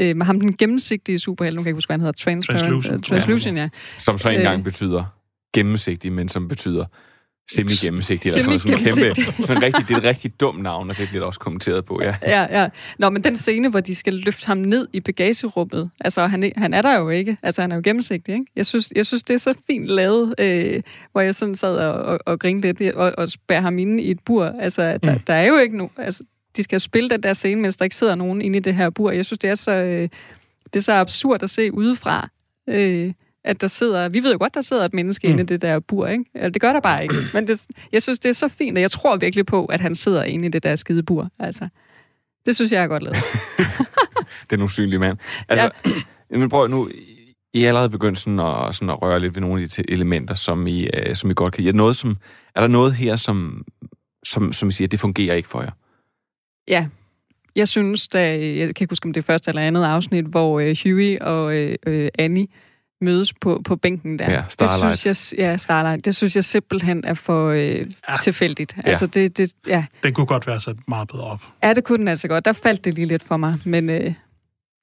[0.00, 2.62] øh, med ham den gennemsigtige superhelt, nu kan jeg ikke huske, hvad han hedder, Transparent,
[2.62, 2.94] Translucent.
[2.94, 3.68] øh, Translucent, ja.
[3.98, 4.64] Som så engang Øh.
[4.64, 5.04] betyder
[5.54, 6.84] gennemsigtig, men som betyder
[7.50, 8.28] semi-gennemsigtig.
[8.28, 11.08] Eller sådan, sådan en kæmpe, sådan rigtig, det er et rigtig dumt navn, og det
[11.08, 12.14] bliver der også kommenteret på, ja.
[12.22, 12.68] Ja, ja.
[12.98, 16.74] Nå, men den scene, hvor de skal løfte ham ned i bagagerummet, altså han, han
[16.74, 18.46] er der jo ikke, altså han er jo gennemsigtig, ikke?
[18.56, 20.82] Jeg synes, jeg synes det er så fint lavet, øh,
[21.12, 24.10] hvor jeg sådan sad og, og, og grinede lidt og, og spærre ham inde i
[24.10, 24.44] et bur.
[24.60, 25.20] Altså, der, mm.
[25.20, 26.24] der er jo ikke nogen, altså,
[26.56, 28.90] de skal spille den der scene, mens der ikke sidder nogen inde i det her
[28.90, 29.10] bur.
[29.10, 30.08] Jeg synes, det er så, øh,
[30.64, 32.28] det er så absurd at se udefra,
[32.68, 33.12] øh,
[33.44, 35.32] at der sidder, vi ved jo godt, der sidder et menneske mm.
[35.32, 36.24] inde i det der bur, ikke?
[36.34, 37.14] Altså, det gør der bare ikke.
[37.34, 39.94] Men det, jeg synes, det er så fint, og jeg tror virkelig på, at han
[39.94, 41.30] sidder inde i det der skide bur.
[41.38, 41.68] Altså,
[42.46, 43.16] det synes jeg er godt lavet.
[44.50, 45.18] Den usynlige mand.
[45.48, 45.70] Altså,
[46.30, 46.38] ja.
[46.38, 46.90] men prøv nu,
[47.54, 49.90] I er allerede begyndt sådan at, sådan at røre lidt ved nogle af de te-
[49.90, 51.68] elementer, som I, øh, som I godt kan lide.
[51.68, 52.16] Er, der noget, som,
[52.54, 53.64] er der noget her, som,
[54.24, 55.70] som, som I siger, det fungerer ikke for jer?
[56.68, 56.86] Ja,
[57.56, 60.60] jeg synes, da, jeg kan ikke huske, om det er første eller andet afsnit, hvor
[60.60, 62.46] øh, Huey og øh, øh, Annie
[63.00, 64.32] mødes på, på bænken der.
[64.32, 64.90] Ja, Starlight.
[64.90, 66.04] Det synes jeg, ja, Starlight.
[66.04, 67.60] Det synes jeg simpelthen er for øh,
[68.08, 68.16] ja.
[68.22, 68.74] tilfældigt.
[68.76, 68.82] Ja.
[68.88, 69.84] Altså, det, det, ja.
[70.02, 71.42] Den kunne godt være sat meget bedre op.
[71.62, 72.44] ja, det kunne den altså godt.
[72.44, 74.14] Der faldt det lige lidt for mig, men øh,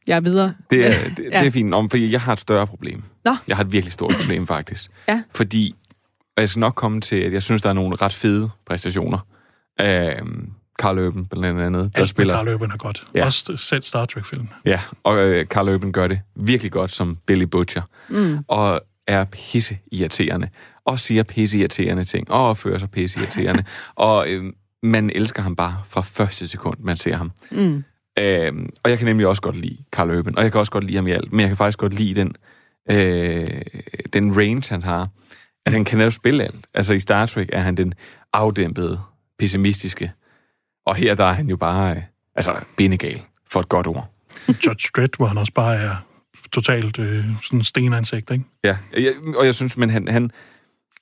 [0.07, 0.53] jeg er videre.
[0.71, 1.39] Det er, det, Ja.
[1.39, 3.03] det er fint, om, fordi jeg har et større problem.
[3.25, 3.35] Nå.
[3.47, 4.91] Jeg har et virkelig stort problem, faktisk.
[5.07, 5.21] Ja.
[5.35, 5.75] Fordi,
[6.37, 9.27] og jeg skal nok komme til, at jeg synes, der er nogle ret fede præstationer.
[9.81, 12.33] Øhm, Carl Urban, blandt andet, der Alt spiller...
[12.33, 13.05] Carl Urban er godt.
[13.13, 13.19] Ja.
[13.19, 13.25] Ja.
[13.25, 14.49] Også selv Star Trek-filmen.
[14.65, 17.81] Ja, og øh, Carl Urban gør det virkelig godt som Billy Butcher.
[18.09, 18.37] Mm.
[18.47, 20.49] Og er pisse irriterende.
[20.85, 22.31] Og siger pisse irriterende ting.
[22.31, 23.63] Og opfører sig pisse irriterende.
[23.95, 24.43] og øh,
[24.83, 27.31] man elsker ham bare fra første sekund, man ser ham.
[27.51, 27.83] Mm.
[28.19, 30.37] Øh, og jeg kan nemlig også godt lide Carl Urban.
[30.37, 31.31] Og jeg kan også godt lide ham i alt.
[31.31, 32.35] Men jeg kan faktisk godt lide den,
[32.91, 33.61] øh,
[34.13, 35.07] den range, han har.
[35.65, 36.67] At han kan netop spille alt.
[36.73, 37.93] Altså i Star Trek er han den
[38.33, 38.99] afdæmpede,
[39.39, 40.11] pessimistiske.
[40.85, 42.01] Og her der er han jo bare, øh,
[42.35, 44.09] altså, benegal for et godt ord.
[44.65, 45.95] Judge Dredd, hvor han også bare er
[46.51, 48.43] totalt øh, sådan stenansigt, ikke?
[48.63, 50.31] Ja, jeg, og jeg synes, men han, han,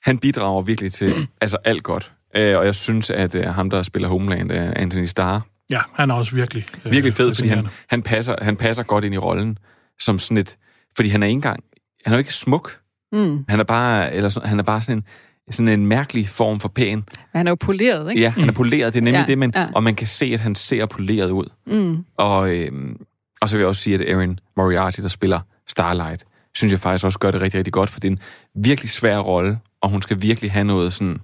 [0.02, 2.12] han bidrager virkelig til altså alt godt.
[2.36, 5.40] Øh, og jeg synes, at øh, ham, der spiller Homeland, øh, Anthony Starr,
[5.70, 6.66] Ja, han er også virkelig...
[6.84, 9.58] Øh, virkelig fed, fordi han, han, passer, han passer godt ind i rollen
[9.98, 10.56] som sådan et...
[10.96, 11.64] Fordi han er ikke engang...
[12.04, 12.80] Han er jo ikke smuk.
[13.12, 13.44] Mm.
[13.48, 15.04] Han er bare, eller sådan, han er bare sådan en,
[15.50, 16.96] sådan en mærkelig form for pæn.
[16.98, 18.22] Men han er jo poleret, ikke?
[18.22, 18.92] Ja, han er poleret.
[18.92, 19.66] Det er nemlig Ja, det, men, ja.
[19.74, 21.44] og man kan se, at han ser poleret ud.
[21.66, 22.04] Mm.
[22.16, 22.96] Og, øhm,
[23.42, 26.24] og så vil jeg også sige, at Erin Moriarty, der spiller Starlight,
[26.54, 28.18] synes jeg faktisk også gør det rigtig, rigtig godt, for det er en
[28.64, 31.18] virkelig svær rolle, og hun skal virkelig have noget sådan...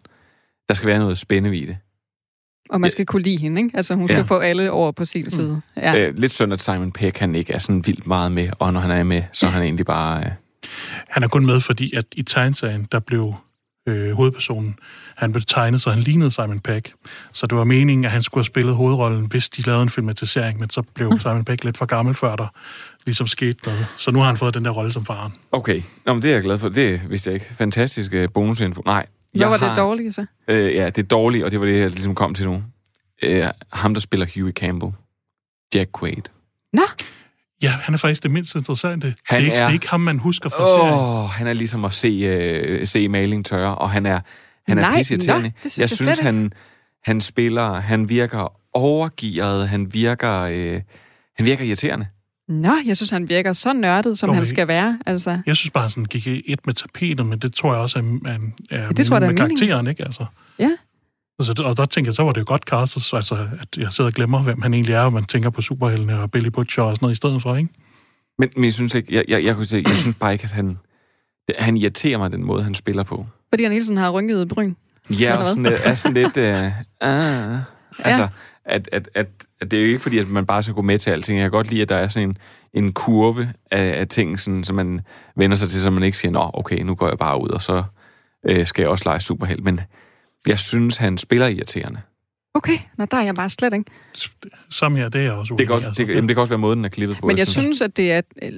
[0.69, 1.77] Der skal være noget spændende i det.
[2.71, 3.77] Og man skal kunne lide hende, ikke?
[3.77, 4.23] Altså, hun skal Ja.
[4.25, 5.61] få alle over på sin side.
[5.77, 5.93] Ja.
[5.93, 6.07] Ja.
[6.09, 8.81] Øh, lidt synd, at Simon Pegg, han ikke er sådan vildt meget med, og når
[8.81, 10.21] han er med, så er han egentlig bare...
[10.25, 10.31] Øh,
[11.09, 13.35] Han er kun med, fordi at i tegneserien, der blev
[13.89, 14.79] øh, hovedpersonen,
[15.17, 16.85] han blev tegnet, så han lignede Simon Pegg.
[17.33, 20.61] Så det var meningen, at han skulle have spillet hovedrollen, hvis de lavede en filmatisering,
[20.61, 22.47] men så blev Simon Pegg lidt for gammel før der
[23.05, 23.87] ligesom skete noget.
[23.97, 25.33] Så nu har han fået den der rolle som faren.
[25.53, 26.69] okay, Nå, men det er jeg glad for.
[26.69, 27.55] Det vidste jeg ikke.
[27.55, 28.83] Fantastisk øh, bonusinfo.
[28.87, 30.27] Nej, Hvad jeg var har, det dårlige så?
[30.49, 32.63] Øh, ja, det er dårligt, og det var det, jeg ligesom kom til nu.
[33.25, 34.93] Øh, ham, der spiller Huey Campbell.
[35.75, 36.23] Jack Quaid.
[36.73, 36.83] Nå,
[37.63, 39.07] Ja, han er faktisk det mindst interessante.
[39.07, 40.93] det, Han er ikke, er- det er ikke ham, man husker fra serien.
[40.95, 44.21] Åh, oh, han er ligesom at se, øh, se maling tørre, og han er,
[44.69, 45.49] han er Nej, pisseirriterende.
[45.49, 46.53] nå, det synes jeg jeg synes, slet han,
[47.05, 50.81] han spiller, han virker overgearet, han virker, øh,
[51.37, 52.07] han virker irriterende.
[52.49, 54.99] Nå, jeg synes, han virker så nørdet, som Dog han skal være.
[55.07, 57.99] Altså, Jeg synes bare, han sådan gik et med tapetet, men det tror jeg også
[57.99, 58.39] er, er,
[58.71, 59.57] er det tror jeg, er med meningen.
[59.59, 60.05] karakteren, ikke?
[60.05, 60.27] Altså.
[60.59, 60.71] ja.
[61.39, 64.11] Altså, og der tænker jeg, så var det jo godt castet, altså, at jeg sidder
[64.11, 66.97] og glemmer, hvem han egentlig er, og man tænker på superheltene og Billy Butcher og
[66.97, 67.71] sådan noget i stedet for, ikke?
[68.39, 70.51] Men, men jeg synes ikke, jeg, jeg, jeg, kunne sige, jeg synes bare ikke, at
[70.51, 70.79] han,
[71.59, 73.27] han irriterer mig den måde, han spiller på.
[73.49, 74.75] Fordi han hele tiden har rynket bryn.
[75.11, 76.37] Ja, og sådan, er sådan lidt...
[76.37, 77.59] Øh, ah,
[78.09, 78.29] altså,
[78.65, 79.29] at, at, at,
[79.61, 81.39] at det er jo ikke fordi, at man bare skal gå med til alting.
[81.39, 82.39] Jeg kan godt lide, at der er sådan en,
[82.75, 85.01] en kurve af, af ting, sådan, så man
[85.37, 87.63] vender sig til, så man ikke siger, nå, okay, nu går jeg bare ud, og
[87.63, 87.83] så
[88.49, 89.61] øh, skal jeg også lege superheld.
[89.61, 89.81] Men
[90.49, 92.01] jeg synes, han spiller irriterende.
[92.55, 93.91] Okay, nå, der er jeg bare slet ikke.
[94.71, 96.41] Som her, det er jeg også Det kan uenig også, altså, det, jamen, det kan
[96.41, 97.27] også være måden, den er klippet på.
[97.27, 98.23] Men jeg synes, at det er...
[98.43, 98.53] øh,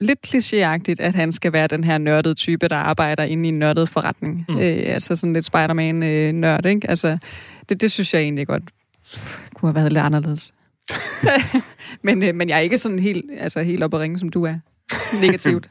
[0.00, 3.58] lidt klichéagtigt, at han skal være den her nørdede type, der arbejder inde i en
[3.58, 4.44] nørdet forretning.
[4.48, 4.58] Mm.
[4.58, 6.90] Øh, altså sådan lidt Spider-Man-nørd, ikke?
[6.90, 7.18] Altså,
[7.68, 8.62] det, det synes jeg egentlig godt
[9.54, 10.54] kunne have været lidt anderledes.
[12.04, 14.44] men, øh, men jeg er ikke sådan helt, altså, helt oppe at ringe, som du
[14.44, 14.54] er.
[15.22, 15.68] Negativt.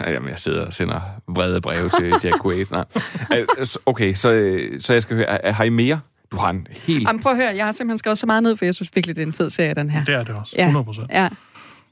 [0.00, 2.66] Ja, Jamen, jeg sidder og sender vrede breve til Jack Quaid.
[2.70, 2.84] Nej.
[3.86, 6.00] Okay, så, øh, så jeg skal høre, har I mere?
[6.32, 7.08] Du har en helt...
[7.08, 9.16] Jamen, prøv at høre, jeg har simpelthen skrevet så meget ned, for jeg synes virkelig,
[9.16, 10.04] det er en fed serie, den her.
[10.04, 10.54] Det er det også.
[10.58, 10.70] Ja.
[10.70, 11.06] 100%.
[11.10, 11.28] Ja.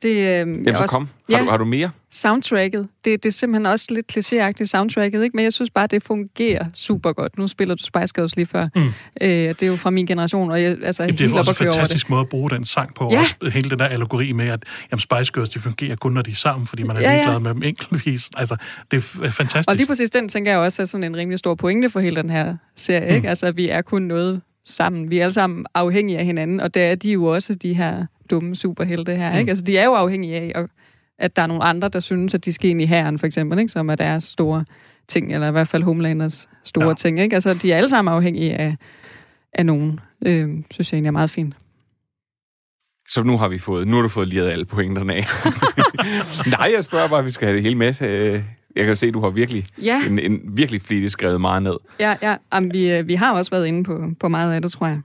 [0.03, 1.09] Det, øh, Jamen, så kom.
[1.31, 1.91] Har, ja, du, har du mere?
[2.11, 5.37] soundtracket, det, det er simpelthen også lidt klichéagtigt soundtracket, ikke?
[5.37, 7.39] men jeg synes bare, det fungerer super godt.
[7.39, 8.69] Nu spiller du Spice Girls lige før.
[8.75, 8.83] Mm.
[9.21, 11.57] Øh, det er jo fra min generation, og jeg altså, Jamen, det er også en
[11.57, 13.09] fantastisk måde at bruge den sang på.
[13.13, 13.21] Ja.
[13.21, 14.63] Også hele den der allegori med, at
[14.93, 17.13] jamen, Spice Girls, de fungerer kun, når de er sammen, fordi man er Ja, ja,
[17.13, 17.17] ja.
[17.17, 18.31] ligeglad med dem enkeltvis.
[18.37, 18.57] Altså,
[18.91, 19.71] det er fantastisk.
[19.71, 22.17] Og lige præcis den, tænker jeg også, er sådan en rimelig stor pointe for hele
[22.17, 23.11] den her serie.
[23.11, 23.17] Mm.
[23.17, 23.29] Ikke?
[23.29, 25.11] Altså, vi er kun noget sammen.
[25.11, 28.07] Vi er alle sammen afhængige af hinanden, og det er de jo også, de her
[28.33, 29.33] dumme superhelte her.
[29.33, 29.39] Mm.
[29.39, 29.51] Ikke?
[29.51, 30.69] Altså, de er jo afhængige af, og-
[31.19, 33.59] at der er nogle andre, der synes, at de skal ind i hæren, for eksempel,
[33.59, 33.69] ikke?
[33.73, 34.65] som er deres store
[35.09, 36.95] ting, eller i hvert fald Homelanders store ja.
[36.95, 37.21] Ting.
[37.21, 37.35] Ikke?
[37.35, 38.77] Altså, de er alle sammen afhængige af,
[39.53, 40.01] af nogen.
[40.27, 41.55] Øh, synes jeg egentlig er meget fint.
[43.09, 45.25] Så nu har vi fået, nu har du fået liret alle pointerne af.
[46.59, 48.03] Nej, jeg spørger bare, om vi skal have det hele med.
[48.03, 48.33] Øh,
[48.77, 50.03] Jeg kan jo se, at du har virkelig, Ja.
[50.07, 51.77] en, en virkelig flittigt skrevet meget ned.
[52.01, 52.37] Ja, ja.
[52.55, 55.01] Jamen, vi, øh, vi har også været inde på, på meget af det, tror jeg.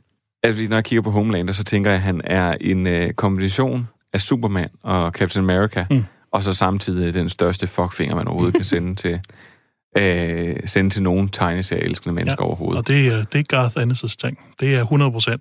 [0.48, 3.88] Altså, når jeg kigger på Homelander, så tænker jeg, at han er en øh, kombination
[4.14, 6.04] af Superman og Captain America, mm.
[6.32, 9.20] og så samtidig den største fuckfinger, man overhovedet kan sende til,
[9.98, 12.46] øh, sende til nogen tegneserieelskende mennesker ja.
[12.48, 12.78] overhovedet.
[12.78, 14.40] Og det, er- det er Garth Ennis' ting.
[14.60, 14.86] Det er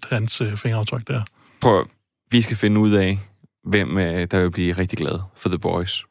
[0.05, 1.23] 100% hans øh, fingeraftryk der.
[1.61, 1.87] Prøv,
[2.31, 3.19] vi skal finde ud af,
[3.65, 6.05] hvem øh, der vil blive rigtig glad for The Boys.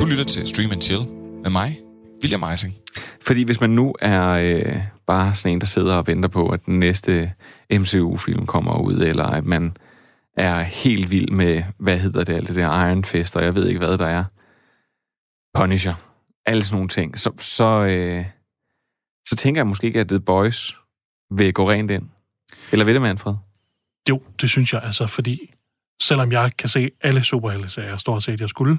[0.00, 1.00] Du lytter til Stream and Chill
[1.42, 1.78] med mig,
[2.22, 2.74] William Eising.
[3.20, 4.76] Fordi hvis man nu er øh,
[5.06, 7.32] bare sådan en, der sidder og venter på, at den næste
[7.72, 9.76] MCU-film kommer ud, eller at man
[10.36, 13.68] er helt vild med, hvad hedder det, alt det der Iron Fist, og jeg ved
[13.68, 14.24] ikke, hvad der er.
[15.54, 15.94] Punisher.
[16.46, 17.18] Alle sådan nogle ting.
[17.18, 18.24] Så, så, øh,
[19.28, 20.76] så tænker jeg måske ikke, at The Boys
[21.30, 22.08] vil gå rent ind.
[22.72, 23.34] Eller vil det, Manfred?
[24.08, 25.54] Jo, det synes jeg altså, fordi
[26.02, 28.78] selvom jeg kan se alle superhelte-serier, stort set jeg skulle,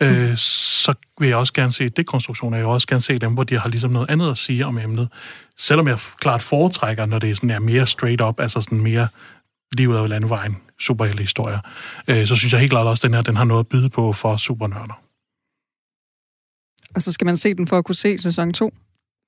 [0.00, 2.56] øh, så vil jeg også gerne se dekonstruktioner.
[2.56, 4.78] Jeg vil også gerne se dem, hvor de har ligesom noget andet at sige om
[4.78, 5.08] emnet.
[5.58, 9.08] Selvom jeg klart foretrækker, når det er sådan er mere straight up, altså sådan mere
[9.72, 11.58] livet af landvejen, superhelte-historier,
[12.08, 13.88] øh, så synes jeg helt klart også, at den her den har noget at byde
[13.88, 15.00] på for supernørder.
[16.94, 18.74] Og så skal man se den for at kunne se sæson 2.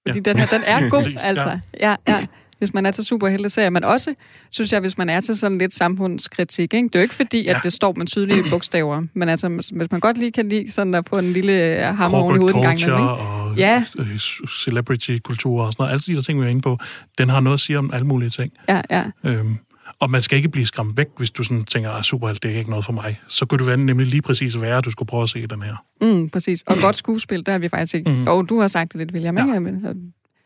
[0.09, 0.22] Fordi Ja.
[0.33, 1.59] den her, den er god, altså.
[1.81, 2.26] Ja, ja.
[2.62, 4.14] Hvis man er til superhelte men også,
[4.51, 6.75] synes jeg, hvis man er til sådan lidt samfundskritik.
[6.75, 6.88] Ikke?
[6.88, 7.61] Det er jo ikke fordi, at Ja.
[7.62, 11.09] det står med tydelige bogstaver, men altså, hvis man godt lige kan lide sådan at
[11.09, 13.85] få en lille øh, hammer oven i hovedet en gang og Ja.
[13.98, 14.18] øh,
[14.64, 15.92] celebrity-kultur og sådan noget.
[15.92, 16.79] Alle de der ting, vi er inde på,
[17.18, 18.53] den har noget at sige om alle mulige ting.
[18.68, 19.05] Ja, ja.
[19.25, 19.57] Øhm,
[20.01, 22.59] og man skal ikke blive skræmt væk, hvis du sådan tænker, at superhelt, det er
[22.59, 23.16] ikke noget for mig.
[23.29, 25.62] Så kunne det være nemlig lige præcis være, at du skulle prøve at se den
[25.62, 25.85] her.
[26.01, 26.62] Mm, præcis.
[26.62, 28.11] Og godt skuespil, der har vi faktisk ikke.
[28.11, 28.27] Mm.
[28.27, 29.55] Og du har sagt det lidt, William, Ja.
[29.55, 29.94] ikke?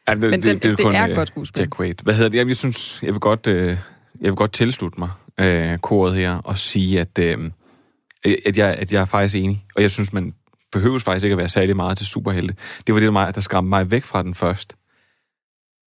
[0.08, 1.60] Men, Ja, det, Men den- det er godt skuespil.
[1.60, 1.94] Jack Quaid.
[2.02, 2.38] Hvad hedder det?
[2.38, 3.76] Jamen, jeg synes, jeg vil godt, øh, jeg
[4.20, 7.50] vil godt tilslutte mig øh, koret her og sige, at, øh,
[8.46, 9.64] at, jeg, at jeg er faktisk enig.
[9.76, 10.34] Og jeg synes, man
[10.72, 12.54] behøves faktisk ikke at være særlig meget til superhelte.
[12.86, 14.74] Det var det, der, mig, der skræmte mig væk fra den først.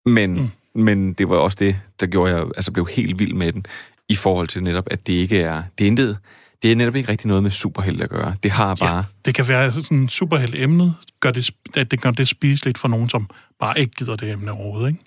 [0.06, 0.34] Men,
[0.74, 0.82] mm.
[0.82, 3.64] men det var også det, der gjorde, at jeg altså, blev helt vild med den,
[4.08, 5.62] i forhold til netop, at det ikke er...
[5.78, 6.18] Det er, intet,
[6.62, 8.34] det er netop ikke rigtig noget med superhelte at gøre.
[8.42, 8.96] Det har bare...
[8.96, 12.88] Ja, det kan være sådan superhelt emnet, gør det, at det gør det spiseligt for
[12.88, 14.88] nogen, som bare ikke gider det emne overhovedet.
[14.88, 15.04] Ikke?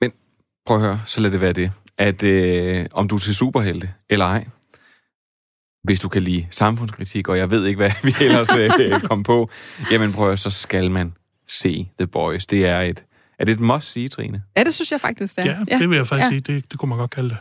[0.00, 0.12] Men
[0.66, 1.72] prøv at høre, så lad det være det.
[1.98, 4.46] At øh, om du er til superhelte eller ej,
[5.84, 9.50] hvis du kan lide samfundskritik, og jeg ved ikke, hvad vi ellers øh, kom på,
[9.90, 11.12] jamen prøv at høre, så skal man
[11.48, 12.46] se The Boys.
[12.46, 13.04] Det er et,
[13.38, 14.42] er det et must sige, Trine?
[14.56, 15.64] ja, det synes jeg faktisk, det er.
[15.68, 16.30] Ja, det vil jeg faktisk ja.
[16.30, 17.38] sige, det, det kunne man godt kalde det.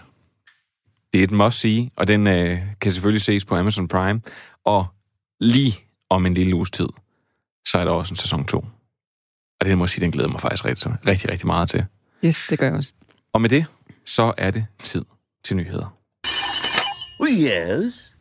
[1.15, 4.21] Det er et must sige, og den øh, kan selvfølgelig ses på Amazon Prime.
[4.65, 4.86] Og
[5.39, 6.88] lige om en lille uges tid,
[7.67, 8.58] så er der også en sæson 2.
[9.60, 11.86] Og det må jeg sige, den glæder mig faktisk rigtig, rigtig, rigtig meget til.
[12.25, 12.93] Yes, det gør jeg også.
[13.34, 13.65] Og med det,
[14.06, 15.06] så er det tid
[15.45, 15.97] til nyheder.
[17.30, 18.15] Yes.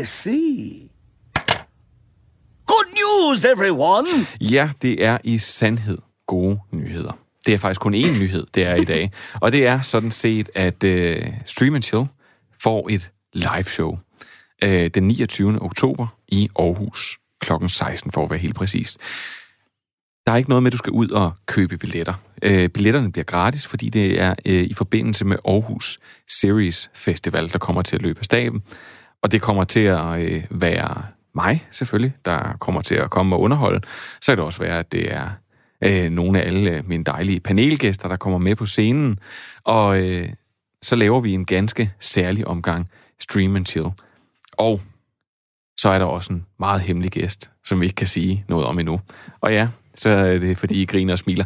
[0.00, 0.88] I see.
[2.66, 4.08] Good news, everyone!
[4.40, 7.21] Ja, det er i sandhed gode nyheder.
[7.46, 9.10] Det er faktisk kun én nyhed, det er i dag.
[9.40, 12.06] Og det er sådan set, at øh, Stream Chill
[12.62, 13.98] får et live show
[14.64, 15.62] øh, den 29.
[15.62, 17.52] oktober i Aarhus kl.
[17.68, 18.98] 16, for at være helt præcist.
[20.26, 22.14] Der er ikke noget med, at du skal ud og købe billetter.
[22.42, 25.98] Øh, billetterne bliver gratis, fordi det er øh, i forbindelse med Aarhus
[26.40, 28.62] Series Festival, der kommer til at løbe af staben.
[29.22, 31.02] Og det kommer til at øh, være
[31.34, 33.80] mig, selvfølgelig, der kommer til at komme og underholde.
[34.20, 35.30] Så kan det også være, at det er
[35.84, 39.18] øh, nogle af alle øh, mine dejlige panelgæster, der kommer med på scenen.
[39.64, 40.28] Og øh,
[40.82, 42.88] så laver vi en ganske særlig omgang
[43.20, 43.86] Stream and Chill.
[44.52, 44.80] Og
[45.76, 48.78] så er der også en meget hemmelig gæst, som vi ikke kan sige noget om
[48.78, 49.00] endnu.
[49.40, 51.44] Og ja, så er det, fordi I griner og smiler.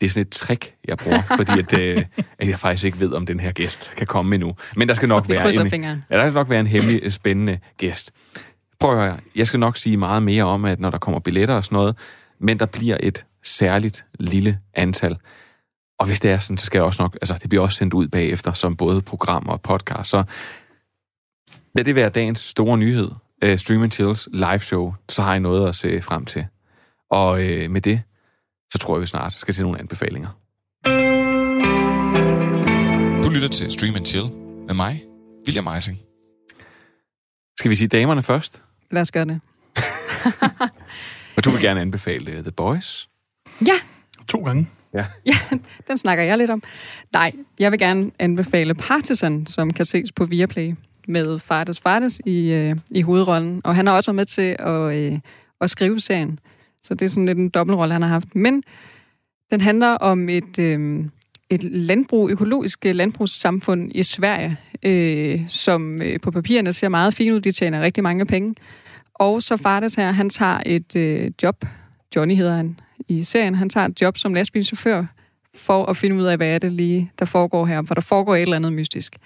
[0.00, 2.04] Det er sådan et trick, jeg bruger, fordi at, øh,
[2.38, 4.54] at jeg faktisk ikke ved, om den her gæst kan komme endnu.
[4.76, 6.04] Men der skal nok, være en, fingeren.
[6.10, 8.12] ja, der skal nok være en hemmelig, øh, spændende gæst.
[8.80, 11.54] Prøv at høre, jeg skal nok sige meget mere om, at når der kommer billetter
[11.54, 11.96] og sådan noget,
[12.40, 15.16] men der bliver et særligt lille antal.
[15.98, 17.94] Og hvis det er sådan, så skal det også nok, altså det bliver også sendt
[17.94, 20.10] ud bagefter, som både program og podcast.
[20.10, 20.24] Så
[21.74, 23.10] lad det være dagens store nyhed.
[23.44, 26.46] Uh, Stream and Chills live show, så har I noget at se frem til.
[27.10, 28.02] Og uh, med det,
[28.72, 30.28] så tror jeg, vi snart skal til nogle anbefalinger.
[33.22, 34.30] Du lytter til Stream and Chill
[34.66, 35.02] med mig,
[35.46, 35.98] William Eising.
[37.58, 38.62] Skal vi sige damerne først?
[38.90, 39.40] Lad os gøre det.
[41.36, 43.07] Og du vil gerne anbefale The Boys?
[43.66, 43.74] Ja,
[44.28, 44.68] To gange.
[44.94, 45.04] Ja.
[45.88, 46.62] den snakker jeg lidt om.
[47.12, 50.74] Nej, jeg vil gerne anbefale Partisan, som kan ses på Viaplay
[51.08, 53.60] med Fartes Fartes i, øh, i hovedrollen.
[53.64, 55.18] Og han har også været med til at, øh,
[55.60, 56.38] at skrive serien.
[56.82, 58.34] Så det er sådan lidt en dobbeltrolle, han har haft.
[58.34, 58.62] Men
[59.50, 61.04] den handler om et, øh,
[61.50, 67.40] et landbrug, økologisk landbrugssamfund i Sverige, øh, som øh, på papirerne ser meget fint ud.
[67.40, 68.54] De tjener rigtig mange penge.
[69.14, 71.64] Og så Fartes her, han tager et øh, job,
[72.16, 72.76] Johnny hedder han
[73.08, 75.04] i serien, han tager et job som lastbilchauffør
[75.54, 78.36] for at finde ud af, hvad er det lige, der foregår her, for der foregår
[78.36, 79.16] et eller andet mystisk.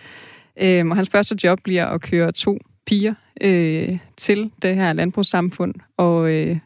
[0.61, 5.75] Øhm, og hans første job bliver at køre to piger øh, til det her landbrugssamfund,
[5.97, 6.59] og øh,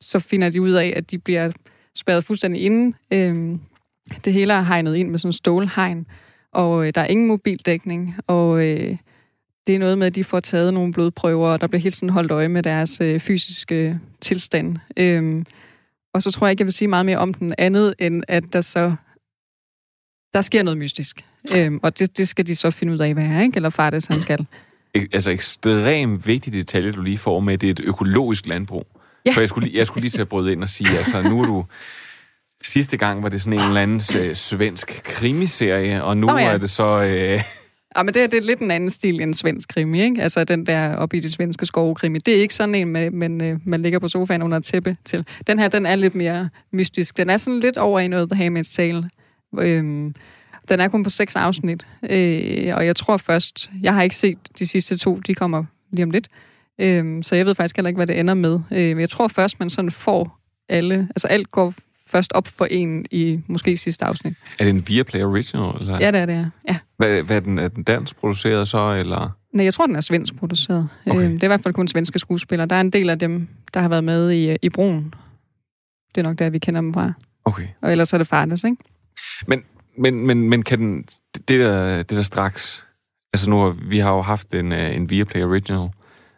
[0.00, 1.52] så finder de ud af, at de bliver
[1.96, 2.96] spærret fuldstændig inde.
[3.10, 3.58] Øh,
[4.24, 6.06] det hele er hegnet ind med sådan en stålhegn,
[6.52, 8.96] og øh, der er ingen mobildækning, og øh,
[9.66, 12.10] det er noget med, at de får taget nogle blodprøver, og der bliver helt sådan
[12.10, 14.76] holdt øje med deres øh, fysiske tilstand.
[14.96, 15.44] Øh,
[16.14, 18.44] og så tror jeg ikke, jeg vil sige meget mere om den andet, end at
[18.52, 18.94] der så
[20.34, 21.24] der sker noget mystisk.
[21.56, 23.56] Øhm, og det, det skal de så finde ud af, hvad er, ikke?
[23.56, 24.46] Eller far det, han skal.
[24.94, 28.86] Altså ekstremt vigtig detalje, du lige får med, det er et økologisk landbrug.
[29.26, 29.32] Ja.
[29.32, 31.46] For jeg skulle, jeg skulle lige til at bryde ind og sige, altså nu er
[31.46, 31.64] du...
[32.62, 36.44] Sidste gang var det sådan en eller anden øh, svensk krimiserie, og nu Nå ja.
[36.44, 37.02] er det så...
[37.02, 37.42] Øh,
[37.96, 40.22] Ja, men det, det er lidt en anden stil end svensk krimi, ikke?
[40.22, 42.18] Altså den der op i de svenske skovekrimi.
[42.18, 44.96] Det er ikke sådan en, med, men øh, man ligger på sofaen under et tæppe
[45.04, 45.26] til.
[45.46, 47.16] Den her, den er lidt mere mystisk.
[47.16, 49.10] Den er sådan lidt over i noget The Handmaid's Tale.
[49.58, 50.14] Øhm,
[50.68, 53.70] den er kun på seks afsnit, øh, og jeg tror først...
[53.82, 56.28] Jeg har ikke set de sidste to, de kommer lige om lidt.
[56.78, 58.60] Øh, så jeg ved faktisk heller ikke, hvad det ender med.
[58.72, 61.08] Øh, men jeg tror først, man sådan får alle...
[61.10, 61.74] Altså alt går
[62.14, 64.34] først op for en i måske sidste afsnit.
[64.58, 65.80] er det en Viaplay Original?
[65.80, 65.98] Eller?
[66.00, 66.46] Ja, det er det, ja.
[66.68, 66.78] ja.
[66.96, 69.36] Hvad, hvad er, den, er den dansk produceret så, eller...
[69.52, 70.88] Nej, jeg tror, den er svensk produceret.
[71.06, 71.16] Okay.
[71.16, 71.26] Okay.
[71.26, 72.66] Øh, det er i hvert fald kun svenske skuespillere.
[72.66, 75.14] Der er en del af dem, der har været med i, i Broen.
[76.14, 77.12] Det er nok der, vi kender dem fra.
[77.44, 77.66] Okay.
[77.82, 78.76] Og ellers er det Farnes, ikke?
[79.46, 79.62] Men,
[79.98, 81.04] men, men, men kan den...
[81.48, 82.86] Det der, det der straks...
[83.32, 85.88] Altså nu, vi har jo haft en, øh, en Viaplay Original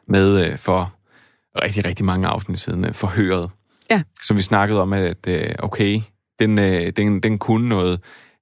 [0.09, 0.95] med øh, for
[1.63, 3.51] rigtig, rigtig mange afsnit siden, øh, forhøret.
[3.91, 4.03] Ja.
[4.23, 6.01] Som vi snakkede om, at øh, okay,
[6.39, 8.01] den, øh, den, den kunne noget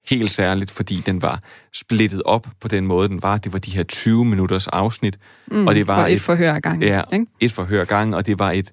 [0.09, 1.43] helt særligt, fordi den var
[1.75, 3.37] splittet op på den måde, den var.
[3.39, 5.19] Det var de her 20 minutters afsnit,
[5.51, 7.27] Mm, og det var og et forhør ad gangen, Ja, ikke?
[7.41, 8.73] et forhør ad gangen, og det var et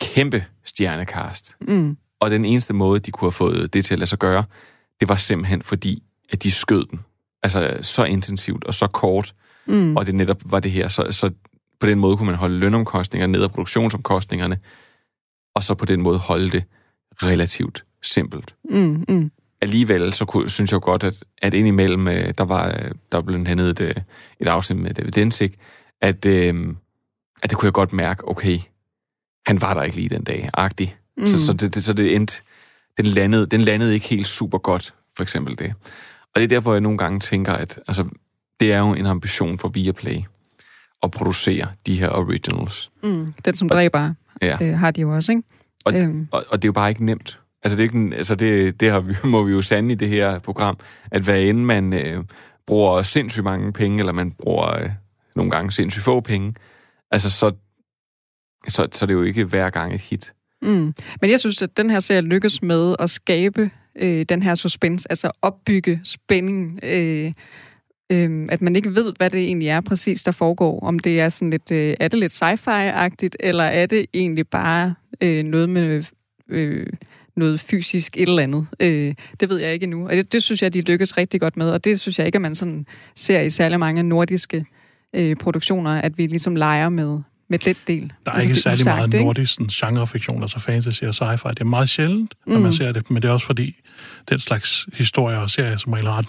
[0.00, 1.56] kæmpe stjernekast.
[1.60, 1.96] Mm.
[2.20, 4.44] Og den eneste måde, de kunne have fået det til at lade sig gøre,
[5.00, 7.00] det var simpelthen fordi, at de skød den.
[7.42, 9.34] Altså så intensivt og så kort,
[9.66, 9.96] Mm.
[9.96, 10.88] og det netop var det her.
[10.88, 11.30] Så, så
[11.80, 14.58] på den måde kunne man holde lønomkostninger ned og produktionsomkostningerne,
[15.54, 16.64] og så på den måde holde det
[17.22, 18.54] relativt simpelt.
[18.70, 19.30] Mm, mm.
[19.60, 23.16] Alligevel så kunne, synes jeg jo godt, at, at indimellem, øh, der var øh, der
[23.18, 23.94] var blandt andet et, øh,
[24.40, 25.58] et afsnit med David Densik,
[26.00, 26.74] at, øh,
[27.42, 28.58] at det kunne jeg godt mærke, okay,
[29.46, 30.96] han var der ikke lige den dag, agtig.
[31.16, 31.26] Mm.
[31.26, 32.42] Så, så, det, det, så det endte,
[32.96, 35.74] den landede, den landede ikke helt super godt, for eksempel det.
[36.34, 38.04] Og det er derfor, jeg nogle gange tænker, at altså,
[38.60, 40.20] det er jo en ambition for Viaplay
[41.02, 42.90] at producere de her originals.
[43.02, 43.34] Mm.
[43.44, 44.56] Den, som dræber, Ja.
[44.62, 45.42] øh, har de jo også, ikke?
[45.84, 46.28] Og, Øhm.
[46.32, 47.40] og, og det er jo bare ikke nemt.
[47.62, 50.08] Altså, det, er ikke, altså det, det har vi, må vi jo sande i det
[50.08, 50.78] her program,
[51.10, 52.24] at hvad end man øh,
[52.66, 54.90] bruger sindssygt mange penge, eller man bruger øh,
[55.36, 56.54] nogle gange sindssygt få penge,
[57.10, 57.52] altså så,
[58.68, 60.32] så, så er det jo ikke hver gang et hit.
[60.62, 60.94] Mm.
[61.20, 65.06] Men jeg synes, at den her serie lykkes med at skabe øh, den her suspense,
[65.10, 67.32] altså opbygge spændingen, øh,
[68.12, 70.80] øh, at man ikke ved, hvad det egentlig er præcis, der foregår.
[70.80, 74.94] Om det er sådan lidt, øh, er det lidt sci-fi-agtigt, eller er det egentlig bare
[75.20, 76.04] øh, noget med
[76.48, 76.86] øh,
[77.36, 78.66] noget fysisk et eller andet.
[78.80, 80.06] Øh, det ved jeg ikke endnu.
[80.08, 82.36] Og det, det synes jeg, de lykkes rigtig godt med, og det synes jeg ikke,
[82.36, 84.64] at man sådan ser i særlig mange nordiske
[85.14, 88.12] øh, produktioner, at vi ligesom leger med, med den del.
[88.26, 89.24] Der er Altså, ikke det særlig usagt, meget ikke?
[89.24, 91.48] nordisk genrefiktion, altså fantasy og sci-fi.
[91.50, 92.62] Det er meget sjældent, når Mm.
[92.62, 93.80] man ser det, men det er også fordi,
[94.28, 96.24] den slags historier og serier som regel har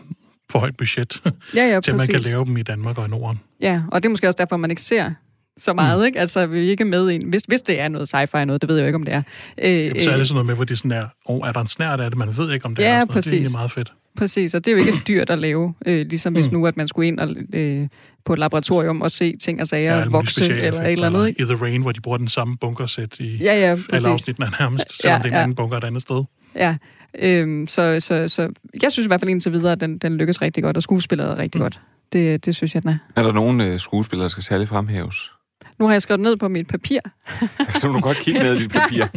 [0.51, 1.21] for højt budget,
[1.55, 2.31] Ja, ja, til at man kan præcis.
[2.31, 3.39] lave dem i Danmark og i Norden.
[3.61, 5.11] Ja, og det er måske også derfor, man ikke ser
[5.57, 6.05] så meget, mm.
[6.05, 6.19] ikke?
[6.19, 7.29] Altså, vi er ikke med i en...
[7.29, 9.21] Hvis, hvis det er noget sci-fi noget, det ved jeg jo ikke, om det er.
[9.61, 11.59] Øh, Jamen, så er det sådan noget med, hvor det sådan er, oh, er der
[11.59, 12.99] en snært af det, man ved ikke, om det Ja, er.
[12.99, 13.25] sådan noget.
[13.25, 13.53] Det er præcis.
[13.53, 13.93] meget fedt.
[14.17, 16.53] Præcis, og det er jo ikke dyrt at lave, øh, ligesom hvis Mm.
[16.57, 17.87] nu, at man skulle ind og, øh,
[18.25, 21.27] på et laboratorium og se ting og sager alle ja, vokse eller et eller andet,
[21.27, 21.41] ikke?
[21.41, 24.05] I The Rain, hvor de bruger den samme bunkersæt i Ja, ja, alle præcis.
[24.05, 25.41] afsnittene nærmest, selvom Ja, det er en ja.
[25.43, 26.23] anden bunker et andet sted.
[26.55, 26.75] Ja,
[27.19, 28.49] øhm, så, så, så
[28.81, 31.27] jeg synes i hvert fald indtil videre, at den, den lykkes rigtig godt, og skuespillet
[31.27, 31.63] er rigtig mm.
[31.63, 31.79] godt.
[32.13, 32.97] Det, det synes jeg, den er.
[33.15, 35.31] Er der nogen øh, skuespillere, der skal særligt fremhæves?
[35.79, 36.99] Nu har jeg skrevet ned på mit papir.
[37.79, 39.05] Så må du godt kigge ned i dit papir.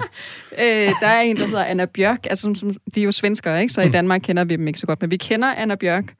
[0.63, 2.27] Øh, der er en, der hedder Anna Bjørk.
[2.31, 3.73] Altså, som, som, de er jo svenskere, ikke?
[3.73, 3.89] Så Mm.
[3.89, 5.01] i Danmark kender vi dem ikke så godt.
[5.01, 6.15] Men vi kender Anna Bjørk,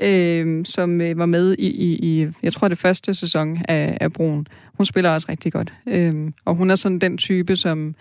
[0.00, 4.12] øh, som øh, var med i, i, i, jeg tror, det første sæson af, af
[4.12, 4.46] Broen.
[4.74, 5.72] Hun spiller også rigtig godt.
[5.88, 6.14] Øh,
[6.44, 7.94] og hun er sådan den type, som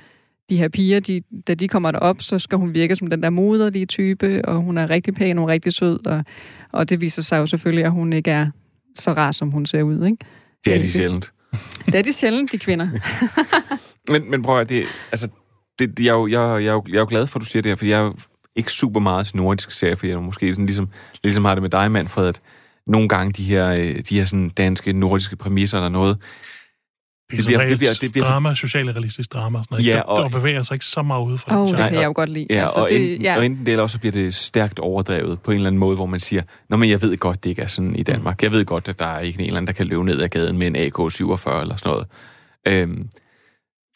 [0.54, 3.30] de her piger, de, da de kommer derop, så skal hun virke som den der
[3.30, 6.24] moderlige type, og hun er rigtig pæn og rigtig sød, og,
[6.72, 8.48] og det viser sig jo selvfølgelig, at hun ikke er
[8.96, 10.18] så rar, som hun ser ud, ikke?
[10.66, 11.34] Det er de sjældent.
[11.86, 12.90] Det er de sjældent, de kvinder.
[14.12, 15.30] Men, men prøv at det, altså,
[15.80, 17.46] det, jeg, er jo, jeg, jeg, er jo, jeg er jo glad for, at du
[17.46, 18.16] siger det her, for jeg er jo
[18.56, 20.90] ikke super meget til nordiske serier, for jeg er måske sådan ligesom,
[21.24, 22.42] ligesom har det med dig, Manfred, at
[22.88, 26.18] nogle gange de her, øh, de her sådan danske, nordiske præmisser eller noget,
[27.38, 29.86] Det, bliver, det bliver- det bliver- drama, socialrealistisk drama sådan noget.
[29.88, 31.70] Ja, og- der, der bevæger sig ikke så meget ud fra Åh, det.
[31.72, 32.48] det Nej, kan jeg jo godt lide.
[32.50, 33.38] Ja, altså, og, det, enten, ja.
[33.38, 35.96] og enten det, eller også så bliver det stærkt overdrevet på en eller anden måde,
[35.96, 38.44] hvor man siger, Nå, men jeg ved godt, det ikke er sådan i Danmark.
[38.44, 40.28] Jeg ved godt, at der er ikke en eller anden, der kan løbe ned ad
[40.28, 42.08] gaden med en AK-47 eller sådan noget.
[42.68, 43.10] Øhm,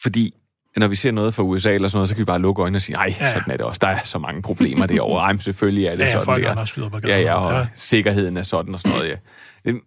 [0.02, 0.34] fordi
[0.76, 2.76] når vi ser noget fra USA eller sådan noget, så kan vi bare lukke øjnene
[2.78, 3.78] og sige, nej, Ja, sådan er det også.
[3.82, 5.22] Der er så mange problemer derovre.
[5.24, 7.08] Ej, men selvfølgelig er det Ja, sådan folk der.
[7.08, 7.52] Ja, ja, og.
[7.52, 7.66] Ja.
[7.74, 9.16] sikkerheden er sådan og sådan noget, ja.
[9.64, 9.80] Øhm,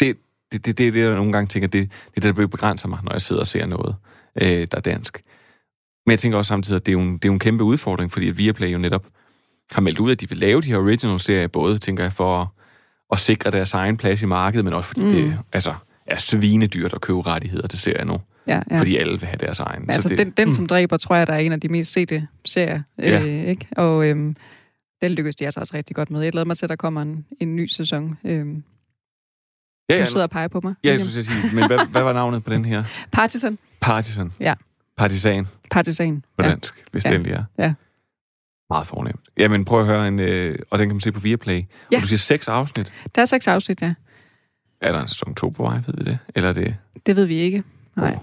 [0.00, 0.16] Det,
[0.52, 2.88] det, det, det er det, jeg nogle gange tænker, det, det er det, der begrænser
[2.88, 3.96] mig, når jeg sidder og ser noget,
[4.42, 5.22] øh, der er dansk.
[6.06, 7.64] Men jeg tænker også samtidig, at det er jo en, det er jo en kæmpe
[7.64, 9.06] udfordring, fordi at Viaplay jo netop
[9.72, 12.48] har meldt ud, at de vil lave de her original-serier, både, tænker jeg, for at,
[13.12, 15.10] at sikre deres egen plads i markedet, men også fordi mm.
[15.10, 15.74] det altså,
[16.06, 18.78] er svinedyrt at købe rettigheder til serier nu, ja, ja.
[18.78, 19.80] fordi alle vil have deres egen.
[19.82, 21.92] Men altså, det, den, den, som dræber, tror jeg, der er en af de mest
[21.92, 22.82] sete serier.
[22.98, 23.22] Ja.
[23.22, 23.66] Øh, ikke?
[23.76, 24.36] Og øhm,
[25.02, 26.22] den lykkedes de altså også rigtig godt med.
[26.22, 28.18] Jeg glæder mig til, at der kommer en, en ny sæson.
[28.24, 28.62] Øhm,
[29.90, 30.74] ja, du ja, sidder og peger på mig.
[30.84, 32.84] ja, jeg synes, jeg siger, men hvad, hvad var navnet på den her?
[33.12, 33.58] Partisan.
[33.80, 34.32] Partisan.
[34.40, 34.54] Ja.
[34.96, 36.22] Partisan Partisan.
[36.38, 36.48] på Ja.
[36.50, 37.08] dansk, hvis Ja.
[37.10, 37.44] det endelig er.
[37.58, 37.72] Ja.
[38.70, 39.20] Meget fornemt.
[39.38, 40.18] Jamen, prøv at høre en...
[40.20, 41.62] Øh, og den kan man se på Viaplay.
[41.92, 41.96] Ja.
[41.96, 42.92] Og du siger seks afsnit.
[43.14, 43.94] Der er seks afsnit, ja.
[44.80, 46.18] Er der en sæson 2 på vej, ved vi det?
[46.34, 46.76] Eller er det...
[47.06, 47.62] Det ved vi ikke.
[47.96, 48.10] Nej.
[48.10, 48.18] Åh.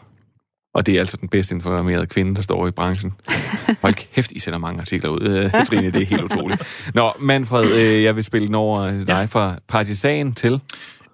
[0.74, 3.14] Og det er altså den bedst informerede kvinde, der står i branchen.
[3.82, 5.92] Hold kæft, I sender mange artikler ud, øh, Trine.
[5.92, 6.90] Det er helt utroligt.
[6.94, 9.26] Nå, Manfred, øh, jeg vil spille den over dig Ja.
[9.26, 10.60] fra Partisan til...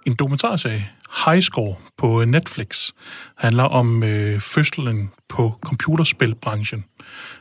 [0.05, 0.89] En dokumentarserie,
[1.25, 2.89] High Score på øh, Netflix,
[3.37, 6.85] handler om øh, fødslen på computerspilbranchen.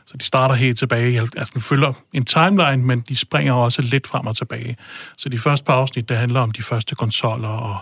[0.05, 4.07] Så de starter helt tilbage, altså den følger en timeline, men de springer også lidt
[4.07, 4.77] frem og tilbage.
[5.17, 7.77] Så de første par afsnit, det handler om de første konsoller, og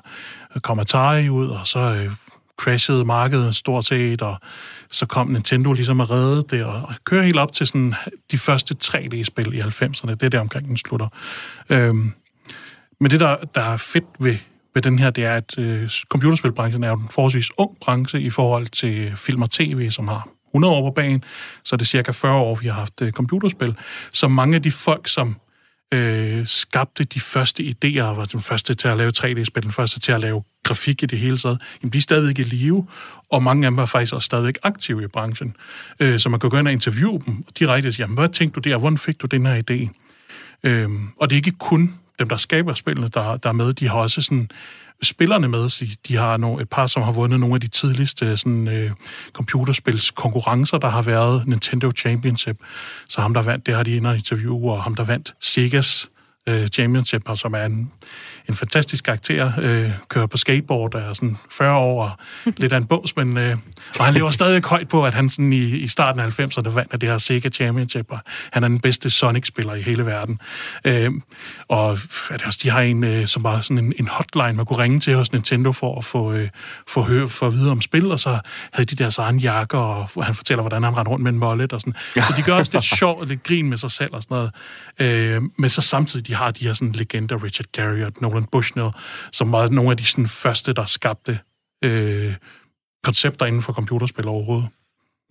[0.56, 2.12] øh, kom Atari ud, og så øh,
[2.58, 4.38] crashede markedet stort set, og
[4.92, 7.96] så kom Nintendo ligesom at redde det, og, og kører helt op til sådan
[8.32, 10.12] de første 3D-spil i 90'erne.
[10.12, 11.08] Det er der omkring, den slutter.
[11.70, 12.14] Øhm,
[13.00, 14.38] men det, der, der er fedt ved,
[14.74, 18.30] ved den her, det er, at øh, computerspilbranchen er jo en forholdsvis ung branche i
[18.30, 21.24] forhold til film og tv, som har 100 år på banen,
[21.64, 23.76] så er det cirka 40 år, vi har haft øh, computerspil.
[24.12, 25.36] Så mange af de folk, som
[25.94, 30.12] øh, skabte de første idéer, var den første til at lave 3D-spil, den første til
[30.12, 32.88] at lave grafik i det hele taget, jamen, de er stadigvæk i live,
[33.32, 35.56] og mange af dem er faktisk også stadigvæk aktive i branchen.
[36.00, 38.60] Øh, så man kan gå ind og interviewe dem direkte og sige, jamen, hvad tænkte
[38.60, 38.78] du der?
[38.78, 39.90] Hvordan fik du den her idé?
[40.64, 43.74] Øh, og det er ikke kun dem, der skaber spillene, der, der er med.
[43.74, 44.50] De har også sådan
[45.04, 45.70] spillerne med.
[45.70, 48.68] Så de har nogle, et par, som har vundet nogle af de tidligste øh, sådan,
[48.68, 48.92] øh,
[49.34, 52.58] computerspils konkurrencer, der har været Nintendo Championship.
[53.08, 56.10] Så ham, der vandt, det har de inde og interview, og ham, der vandt Segas
[56.50, 57.92] øh, Championship, og som er en,
[58.50, 62.12] en fantastisk karakter, øh, kører på skateboard, er sådan 40 år og
[62.58, 63.58] lidt af en bås, men øh,
[64.00, 66.94] og han lever stadig højt på, at han sådan i, i starten af 90'erne vandt
[66.94, 68.20] af det her Sega Championship, og
[68.52, 70.40] han er den bedste Sonic-spiller i hele verden.
[70.86, 71.12] Øh,
[71.68, 71.92] og
[72.30, 74.80] er det også, de har en, øh, som var sådan en, en hotline, man kunne
[74.80, 76.50] ringe til hos Nintendo for at få, øh,
[76.88, 78.40] få, høre, for at vide om spil, og så
[78.74, 81.74] havde de deres egen jakker, og han fortæller, hvordan han rendte rundt med en mollet
[81.74, 81.94] og sådan.
[82.16, 84.52] Så de gør også lidt sjov og lidt grin med sig selv og sådan noget.
[85.00, 88.90] Øh, men så samtidig, de har de her sådan legender, Richard Gary og Nolan Bushnell,
[89.32, 91.40] som var nogle af de sådan, første, der skabte
[91.84, 92.34] øh,
[93.04, 94.68] koncepter inden for computerspil overhovedet.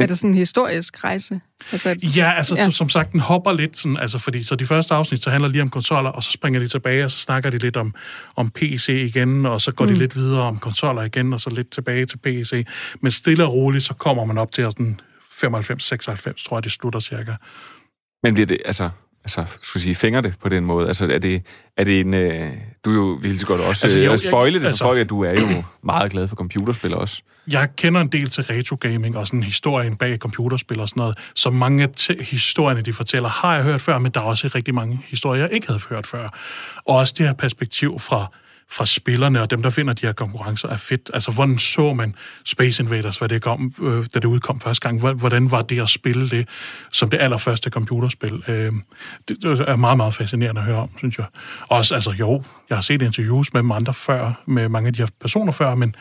[0.01, 1.41] Er det sådan en historisk rejse?
[1.73, 2.65] Altså, at- Ja, altså ja.
[2.65, 5.49] Som, som sagt, den hopper lidt, sådan, altså fordi så de første afsnit, så handler
[5.49, 7.95] lige om konsoller, og så springer de tilbage, og så snakker de lidt om,
[8.37, 9.93] om PC igen, og så går mm.
[9.93, 12.67] de lidt videre om konsoller igen, og så lidt tilbage til PC.
[13.01, 15.01] Men stille og roligt, så kommer man op til sådan
[15.45, 17.35] 95-96, tror jeg, det slutter cirka.
[18.23, 18.91] Men bliver det, altså,
[19.25, 20.89] altså, skulle sige, fingre det på den måde?
[20.89, 21.43] Altså, er det,
[21.77, 22.15] er det en...
[22.15, 22.49] Øh,
[22.85, 24.99] du er jo vildt godt også Altså, jo, jo, jeg- spoile det for altså- folk,
[24.99, 27.23] at du er jo meget glad for computerspil også.
[27.49, 31.19] Jeg kender en del til retro-gaming og sådan historien bag computerspil og sådan noget.
[31.35, 31.91] Så mange af
[32.21, 35.53] historierne, de fortæller, har jeg hørt før, men der er også rigtig mange historier, jeg
[35.53, 36.29] ikke havde hørt før.
[36.85, 38.27] Og også det her perspektiv fra,
[38.73, 41.11] fra spillerne og dem, der vinder de her konkurrencer, er fedt.
[41.15, 42.15] Altså, hvordan så man
[42.45, 44.99] Space Invaders, hvad det kom, øh, da det udkom første gang?
[44.99, 46.49] Hvor- Hvordan var det at spille det
[46.93, 48.43] som det allerførste computerspil?
[48.49, 48.73] Øh,
[49.29, 51.27] det, det er meget, meget fascinerende at høre om, synes jeg.
[51.69, 55.03] Også, altså jo, jeg har set interviews med dem andre før, med mange af de
[55.03, 55.95] her personer før, men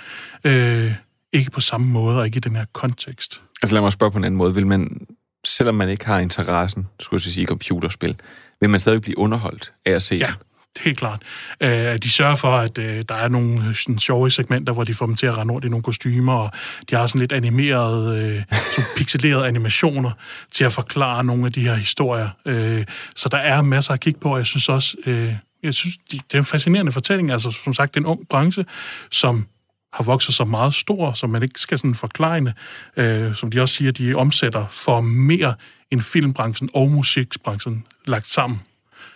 [0.43, 0.93] øh,
[1.33, 3.41] ikke på samme måde og ikke i den her kontekst.
[3.63, 4.55] Altså lad mig spørge på en anden måde.
[4.55, 5.07] Vil man,
[5.47, 8.15] selvom man ikke har interessen, skulle jeg sige, i computerspil,
[8.61, 10.35] vil man stadig blive underholdt af at se Ja, den?
[10.77, 11.21] Helt klart.
[11.61, 14.93] Øh, de sørger for, at øh, der er nogle øh, sådan, sjove segmenter, hvor de
[14.93, 16.51] får dem til at rende rundt i nogle kostymer, og
[16.89, 20.11] de har sådan lidt animerede, øh, sådan pixelerede animationer
[20.51, 22.29] til at forklare nogle af de her historier.
[22.45, 25.95] Øh, så der er masser at kigge på, og jeg synes også, øh, jeg synes,
[26.11, 27.31] de, det er en fascinerende fortælling.
[27.31, 28.65] Altså, som sagt, det er en ung branche,
[29.11, 29.47] som
[29.93, 32.53] har vokset så meget stor, som man ikke skal sådan forklare,
[32.97, 35.53] øh, som de også siger, de omsætter for mere
[35.91, 38.61] end filmbranchen og musikbranchen lagt sammen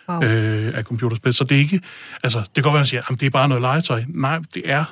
[0.10, 0.24] Wow.
[0.24, 1.34] øh, af computerspil.
[1.34, 1.82] Så det er ikke,
[2.24, 4.04] altså, det kan godt være, at man siger, at det er bare noget legetøj.
[4.08, 4.86] Nej, det er,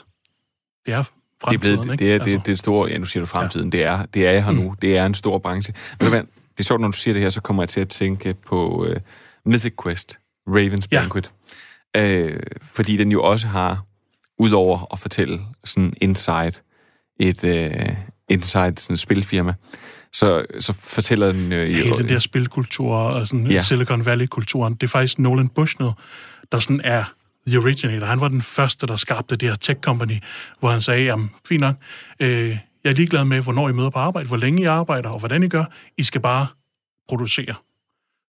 [0.86, 1.04] det er Det er,
[1.44, 2.06] fremtiden, blevet, ikke?
[2.06, 3.78] det, er, det, altså, er, det er store, ja, nu siger du fremtiden, ja.
[3.78, 5.74] det, er, det er her nu, det er en stor branche.
[5.98, 8.34] Hvad, det er sjovt, når du siger det her, så kommer jeg til at tænke
[8.34, 8.96] på uh,
[9.46, 11.00] Mythic Quest, Raven's Ja.
[11.00, 11.32] Banquet.
[11.98, 13.84] Øh, fordi den jo også har,
[14.40, 16.54] udover at fortælle sådan inside
[17.20, 17.96] et, uh,
[18.30, 19.54] inside sådan et spilfirma,
[20.14, 21.52] så, så fortæller den...
[21.54, 23.54] Øh, hele den der spilkultur og sådan Ja.
[23.54, 23.62] ja.
[23.62, 24.74] Silicon Valley-kulturen.
[24.74, 25.92] Det er faktisk Nolan Bushnell,
[26.52, 27.04] der sådan er
[27.48, 28.08] the originator.
[28.08, 30.18] Han var den første, der skabte det her tech company,
[30.60, 31.76] hvor han sagde, jamen, fint nok,
[32.20, 32.50] øh,
[32.84, 35.44] jeg er ligeglad med, hvornår I møder på arbejde, hvor længe I arbejder, og hvordan
[35.44, 35.66] I gør.
[35.98, 36.48] I skal bare
[37.10, 37.56] producere.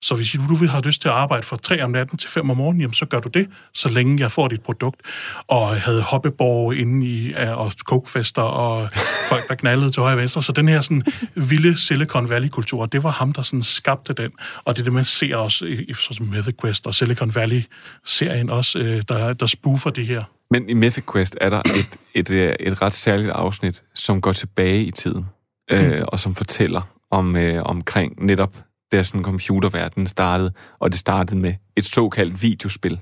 [0.02, 2.50] Så hvis du vil have lyst til at arbejde fra 3 om natten til 5
[2.50, 5.00] om morgenen, jamen, så gør du det, så længe jeg får dit produkt.
[5.46, 8.90] Og havde hoppeborg inde i, og kokefester, og
[9.28, 10.42] folk, der knaldede til højre og venstre.
[10.42, 11.02] Så den her sådan,
[11.34, 14.30] vilde Silicon Valley-kultur, det var ham, der sådan skabte den.
[14.64, 18.50] Og det er det, man ser også i, i som Mythic Quest og Silicon Valley-serien
[18.50, 20.22] også, øh, der, der spoofer det her.
[20.50, 24.32] Men i Mythic Quest er der et, et, øh, et ret særligt afsnit, som går
[24.32, 25.26] tilbage i tiden,
[25.70, 28.56] øh, og som fortæller om øh, omkring netop,
[28.92, 33.00] da sådan computerverdenen startede, og det startede med et såkaldt videospil,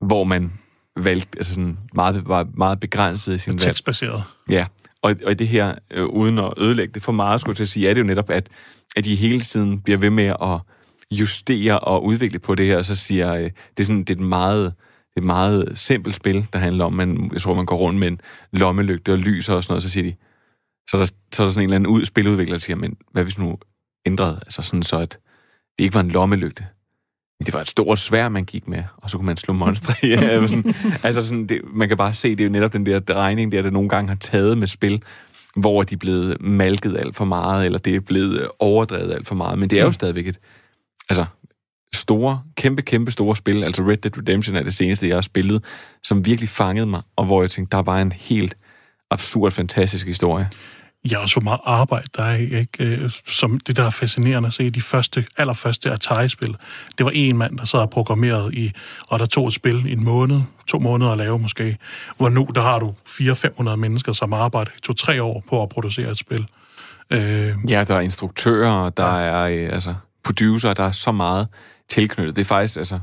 [0.00, 0.52] hvor man
[0.96, 3.58] valgte, altså sådan meget, var meget begrænset i sin.
[3.58, 4.22] Tekstbaseret.
[4.50, 4.66] Ja,
[5.02, 7.64] og, og i det her, øh, uden at ødelægge det for meget, skulle jeg til
[7.64, 8.48] at sige, er det jo netop, at,
[8.96, 10.60] at de hele tiden bliver ved med at
[11.10, 14.14] justere og udvikle på det her, og så siger, øh, det er sådan, det er
[14.14, 14.74] et meget,
[15.16, 18.20] et meget simpelt spil, der handler om, man, jeg tror, man går rundt med en
[18.52, 20.14] lommelygte og lyser og sådan noget, så siger de,
[20.90, 22.96] så er der, så er der sådan en eller anden ud, spiludvikler, der siger, men
[23.12, 23.58] hvad hvis nu
[24.10, 25.18] ændrede, altså sådan så, at
[25.78, 26.66] det ikke var en lommelygte,
[27.38, 29.94] men det var et stort svær, man gik med, og så kunne man slå monstre.
[30.08, 32.98] Ja, sådan, altså sådan, det, man kan bare se, det er jo netop den der
[32.98, 35.02] drejning, der, der nogle gange har taget med spil,
[35.56, 39.34] hvor de er blevet malket alt for meget, eller det er blevet overdrevet alt for
[39.34, 39.58] meget.
[39.58, 40.38] Men det er jo stadigvæk et
[41.08, 41.24] altså,
[41.94, 43.64] store, kæmpe, kæmpe store spil.
[43.64, 45.64] Altså Red Dead Redemption er det seneste, jeg har spillet,
[46.02, 48.56] som virkelig fangede mig, og hvor jeg tænkte, der var en helt
[49.10, 50.48] absurd, fantastisk historie.
[51.10, 52.84] Ja, og så meget arbejde, der er i, ikke?
[52.84, 56.56] Øh, som det, der er fascinerende at se, de første, allerførste Atari-spil,
[56.98, 58.72] det var en mand, der sad og programmerede i,
[59.08, 61.76] og der tog et spil i en måned, to måneder at lave måske,
[62.16, 66.10] hvor nu, der har du 400-500 mennesker, som arbejder i to-tre år på at producere
[66.10, 66.46] et spil.
[67.10, 69.94] Øh, Ja, der er instruktører, der der er øh, altså,
[70.24, 71.48] producer, der er så meget
[71.88, 72.36] tilknyttet.
[72.36, 73.00] Det er faktisk, altså...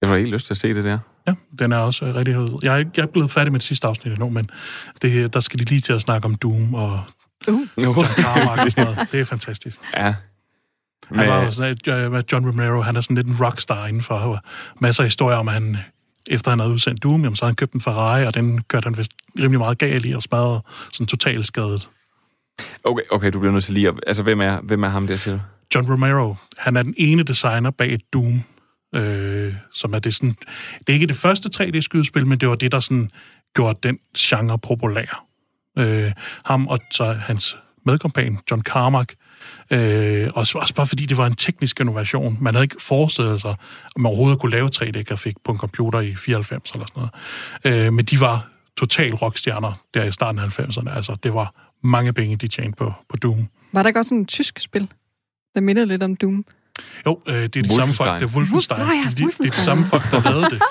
[0.00, 0.98] Jeg får helt lyst til at se det der.
[1.26, 2.58] ja, den er også øh, rigtig hed.
[2.62, 4.50] Jeg er, ikke- jeg er blevet færdig med det sidste afsnit endnu, men
[5.02, 7.00] det, der skal de lige til at snakke om Doom og
[7.48, 7.54] Uh.
[7.78, 9.08] John Carmack og sådan noget.
[9.12, 9.78] Det er fantastisk.
[9.96, 10.14] Ja.
[11.14, 14.02] Han var jo sådan, at øh, John Romero, han er sådan lidt en rockstar inden
[14.02, 14.40] for
[14.80, 15.76] masser af historier om, at han,
[16.26, 18.84] efter han havde udsendt Doom, jamen, så havde han købt en Ferrari, og den kørte
[18.84, 21.88] han vist rimelig meget galt i og smadrede sådan totalt skadet.
[22.84, 23.94] Okay, okay, du bliver nødt til lige at...
[24.06, 25.40] Altså, hvem er, hvem er ham der, siger du?
[25.74, 28.42] John Romero, han er den ene designer bag et Doom,
[28.94, 30.36] øh, som er det sådan...
[30.78, 33.10] Det er ikke det første 3D-skydespil, men det var det, der sådan
[33.54, 35.26] gjorde den genre populær.
[35.78, 36.12] Øh,
[36.44, 39.14] ham og så hans medkompan, John Carmack,
[39.70, 42.38] øh, også, også bare fordi det var en teknisk innovation.
[42.40, 46.14] Man havde ikke forestillet sig, at man overhovedet kunne lave 3D-grafik på en computer i
[46.14, 47.08] 94 eller sådan
[47.64, 47.86] noget.
[47.86, 50.96] Øh, men de var total rockstjerner der i starten af 90'erne.
[50.96, 53.48] Altså, det var mange penge, de tjente på, på Doom.
[53.72, 54.88] Var der ikke også sådan tysk spil,
[55.54, 56.44] der mindede lidt om Doom?
[57.06, 58.80] Jo, øh, det er de samme folk, det er Wolfenstein.
[58.80, 59.64] Nå ja, det, de, det er de Wolfenstein.
[59.64, 60.62] samme folk, der lavede det.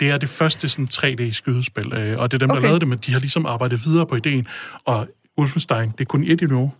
[0.00, 2.62] Det er det første sådan 3D-skydespil, øh, og det er dem, der Okay.
[2.62, 4.46] lavede det, men de har ligesom arbejdet videre på ideen.
[4.84, 6.72] Og Wolfenstein, det er kun et endnu.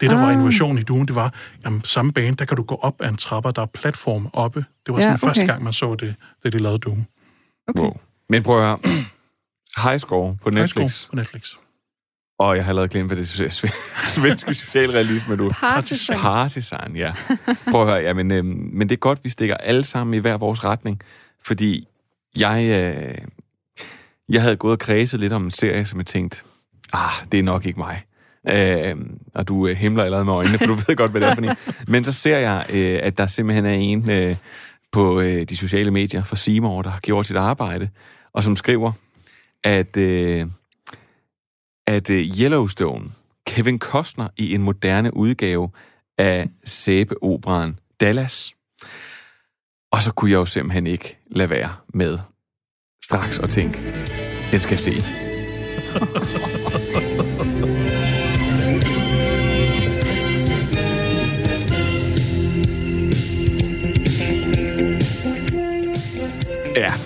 [0.00, 0.32] Det, der var Ah.
[0.32, 1.32] innovationen i Dune, det var,
[1.64, 4.64] jamen, samme bane, der kan du gå op ad en trapper, der er platform oppe.
[4.86, 5.46] Det var Ja, sådan første okay.
[5.46, 6.14] gang, man så det,
[6.44, 7.04] da de lavede Dune.
[7.68, 7.82] Okay.
[7.82, 7.96] Wow.
[8.28, 8.78] Men prøv at høre.
[9.82, 10.76] High Score på Netflix.
[10.80, 11.52] High School På Netflix.
[12.38, 13.72] Og jeg har allerede glemt, hvad det er
[14.08, 15.50] svenske socialrealisme, du.
[15.50, 16.18] Partisan.
[16.18, 17.12] Partisan, ja.
[17.70, 20.18] Prøv at høre, ja, men, øhm, men det er godt, vi stikker alle sammen i
[20.18, 21.00] hver vores retning,
[21.44, 21.88] fordi
[22.38, 23.18] jeg, øh,
[24.28, 26.42] jeg havde gået og kredset lidt om en serie, som jeg tænkte,
[26.92, 28.02] ah, det er nok ikke mig.
[28.48, 28.96] Øh,
[29.34, 31.42] og du øh, himler allerede med øjnene, for du ved godt, hvad det er for
[31.42, 31.56] en.
[31.88, 34.36] Men så ser jeg, øh, at der simpelthen er en øh,
[34.92, 37.88] på øh, de sociale medier fra Seymour, der har gjort sit arbejde,
[38.32, 38.92] og som skriver,
[39.64, 40.46] at, øh,
[41.86, 43.10] at øh, Yellowstone,
[43.46, 45.70] Kevin Costner i en moderne udgave
[46.18, 48.54] af sæbeoperan Dallas.
[49.92, 52.18] Og så kunne jeg jo simpelthen ikke lade være med
[53.04, 53.78] straks at tænke,
[54.52, 54.92] den skal jeg se.
[66.76, 67.05] Ja,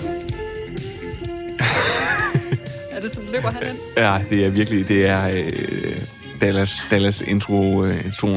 [3.40, 3.78] løber han ind?
[3.96, 7.90] ja, det er virkelig, det er øh, Dallas, Dallas intro, øh,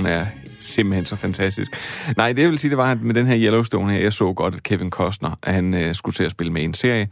[0.05, 0.25] er
[0.59, 1.71] simpelthen så fantastisk.
[2.17, 4.33] Nej, det jeg vil sige, det var, at med den her Yellowstone her, jeg så
[4.33, 7.07] godt, at Kevin Costner, at han øh, skulle til at spille med i en serie,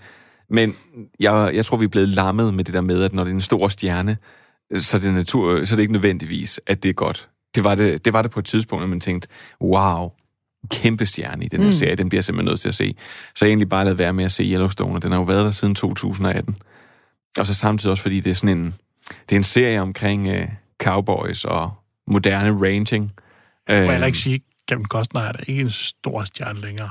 [0.50, 0.76] men
[1.20, 3.36] jeg, jeg tror, vi er blevet lammet med det der med, at når det er
[3.36, 4.18] en stor stjerne,
[4.76, 7.30] så er det, natur, så er det ikke nødvendigvis, at det er godt.
[7.56, 9.28] Det var det, det var det på et tidspunkt, at man tænkte,
[9.62, 10.12] wow,
[10.70, 11.74] kæmpe stjerne i den her mm.
[11.74, 12.96] serie, den bliver jeg simpelthen nødt til at se.
[13.36, 15.46] Så jeg egentlig bare lavet være med at se Yellowstone, og den har jo været
[15.46, 16.56] der siden 2018.
[17.40, 18.66] Og så samtidig også, fordi det er sådan en,
[19.30, 20.48] det er en serie omkring øh,
[20.84, 21.72] cowboys og
[22.08, 23.04] moderne ranging.
[23.70, 26.90] Må jeg Øh, heller ikke sige, Kevin Costner er da ikke en stor stjerne længere.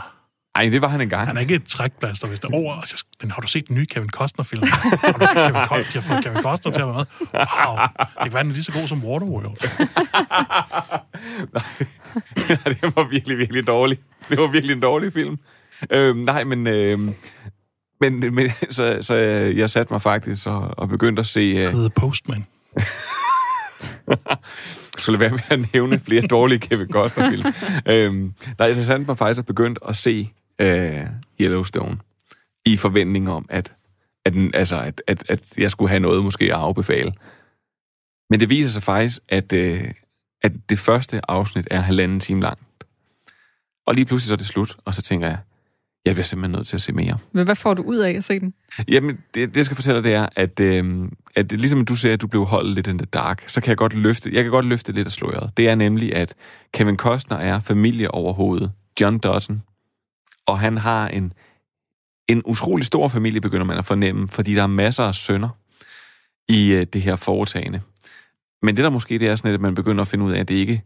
[0.55, 1.27] ej, det var han engang.
[1.27, 2.85] Han er ikke et trækplaster, hvis der over.
[3.23, 4.63] Men har du set den nye Kevin Costner-film?
[4.67, 7.05] har du set Kevin, Co- de har fået Kevin Costner til at være med?
[7.35, 9.57] Wow, det kan være, den er lige så god som Waterworld.
[12.83, 14.01] det var virkelig, virkelig dårligt.
[14.31, 15.39] Det var virkelig en dårlig film.
[15.93, 16.67] Øhm, nej, men...
[16.67, 17.15] Øhm,
[18.01, 19.15] men, men så, så
[19.57, 21.41] jeg satte mig faktisk og, og begyndte at se...
[21.41, 22.47] Øh, The Postman.
[25.01, 27.43] skulle lade være med at nævne flere dårlige Kevin Costner-film.
[27.95, 31.07] øhm, nej, så satte mig faktisk og begyndte at se øh,
[31.41, 31.99] Yellowstone
[32.67, 33.75] i forventning om, at,
[34.25, 37.13] at, den, altså, at, at, at jeg skulle have noget måske at afbefale.
[38.31, 39.91] Men det viser sig faktisk, at, øh,
[40.43, 42.63] at det første afsnit er halvanden time langt.
[43.87, 45.39] Og lige pludselig så er det slut, og så tænker jeg,
[46.11, 47.19] jeg bliver simpelthen nødt til at se mere.
[47.33, 48.55] Men hvad får du ud af at se den?
[48.89, 52.13] Jamen, det, det jeg skal fortælle dig, det er, at, øh, at ligesom du siger,
[52.13, 54.51] at du blev holdt lidt in the dark, så kan jeg godt løfte, jeg kan
[54.51, 55.51] godt løfte lidt af sløret.
[55.57, 56.35] Det er nemlig, at
[56.73, 58.73] Kevin Costner er familie over hovedet.
[59.01, 59.63] John Dodson.
[60.47, 61.33] Og han har en,
[62.29, 65.49] en utrolig stor familie, begynder man at fornemme, fordi der er masser af sønner
[66.49, 67.81] i øh, det her foretagende.
[68.63, 70.49] Men det der måske det er sådan, at man begynder at finde ud af, at
[70.49, 70.83] det ikke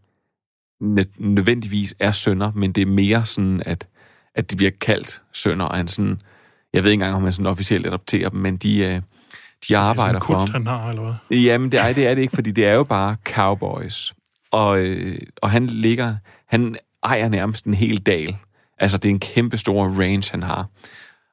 [0.83, 3.89] nø- nødvendigvis er sønner, men det er mere sådan, at,
[4.35, 6.21] at de bliver kaldt sønner, og han sådan,
[6.73, 9.01] jeg ved ikke engang, om han sådan officielt adopterer dem, men de, øh,
[9.69, 10.51] de arbejder for ham.
[10.51, 11.39] han har, eller hvad?
[11.39, 14.15] Jamen, det er, det er det ikke, fordi det er jo bare cowboys.
[14.51, 16.17] Og, øh, og han ligger,
[16.49, 18.37] han ejer nærmest en hel dal.
[18.79, 20.67] Altså, det er en kæmpe stor range, han har.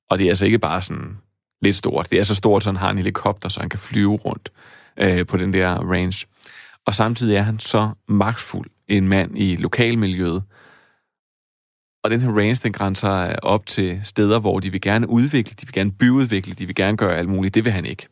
[0.09, 1.17] Og det er altså ikke bare sådan
[1.61, 2.07] lidt stort.
[2.11, 4.49] Det er så stort, så han har en helikopter, så han kan flyve rundt
[4.97, 6.27] øh, på den der range.
[6.85, 10.43] Og samtidig er han så magtfuld en mand i lokalmiljøet.
[12.03, 15.67] Og den her range, den grænser op til steder, hvor de vil gerne udvikle, de
[15.67, 17.55] vil gerne byudvikle, de vil gerne gøre alt muligt.
[17.55, 18.07] Det vil han ikke.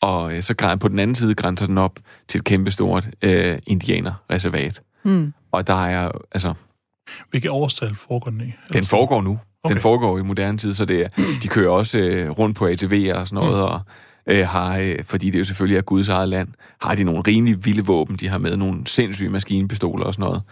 [0.00, 4.82] Og øh, så på den anden side grænser den op til et kæmpestort øh, indianerreservat.
[5.02, 5.32] Hmm.
[5.52, 6.54] Og der er, altså,
[7.30, 8.52] Hvilket årstal foregår den i?
[8.72, 9.38] den foregår nu.
[9.64, 9.74] Okay.
[9.74, 11.08] Den foregår i moderne tid, så det er,
[11.42, 13.62] de kører også øh, rundt på ATV'er og sådan noget, mm.
[13.62, 13.80] og
[14.26, 16.48] øh, har, øh, fordi det jo selvfølgelig er Guds eget land,
[16.80, 18.16] har de nogle rimelig vilde våben.
[18.16, 20.42] De har med nogle sindssyge maskinpistoler og sådan noget.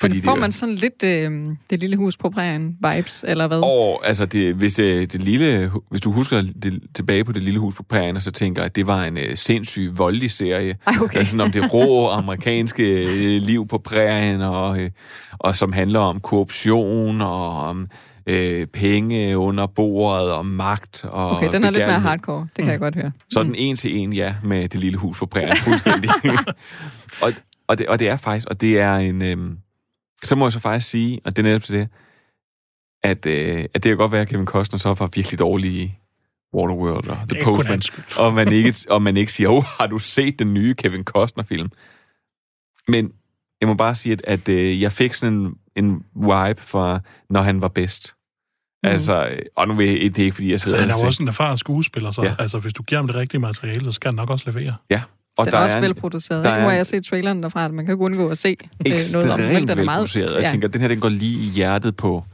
[0.00, 3.46] Fordi det får er- man sådan lidt øh, det lille hus på prærien vibes, eller
[3.46, 3.58] hvad?
[3.64, 7.60] Og altså, det, hvis, det, det lille, hvis du husker det, tilbage på det lille
[7.60, 10.76] hus på prærien, og så tænker, at det var en øh, sindssyg voldelig serie.
[10.86, 11.18] Ej, okay.
[11.18, 14.90] Altså, om det rå amerikanske øh, liv på prærien, og, øh,
[15.32, 17.86] og som handler om korruption, og om
[18.26, 21.04] øh, penge under bordet, og magt.
[21.04, 22.48] Og Okay, den er lidt mere hardcore.
[22.56, 23.12] Det kan jeg godt høre.
[23.32, 26.10] Sådan en til en, ja, med det lille hus på prærien, fuldstændig.
[27.22, 27.32] og,
[27.68, 29.22] og, det, og det er faktisk, og det er en...
[29.22, 29.56] Øhm,
[30.24, 31.88] så må jeg så faktisk sige, og det er netop til det,
[33.02, 35.94] at, øh, at det kan godt være, at Kevin Costner så var virkelig dårlig i
[36.54, 37.82] Waterworld og The Postman,
[38.16, 41.70] og man, ikke, og man ikke siger, oh, har du set den nye Kevin Costner-film?
[42.88, 43.12] Men
[43.60, 47.00] jeg må bare sige, at, at øh, jeg fik sådan en, en vibe for,
[47.30, 48.14] når han var bedst.
[48.82, 48.88] Mm.
[48.88, 51.06] Altså, øh, og nu vil jeg, det er ikke, fordi jeg sidder han er jo
[51.06, 52.34] også en erfaren skuespiller, så ja.
[52.38, 54.74] altså, hvis du giver ham det rigtige materiale, så skal han nok også levere.
[54.90, 55.02] Ja,
[55.38, 56.44] Og den der er også er velproduceret.
[56.44, 56.60] der ikke?
[56.62, 58.92] Nu er har jeg set traileren derfra, at man kan ikke undgå at se øh,
[59.14, 59.68] noget om den.
[59.68, 62.24] Den er meget- jeg tænker, den her den går lige i hjertet på,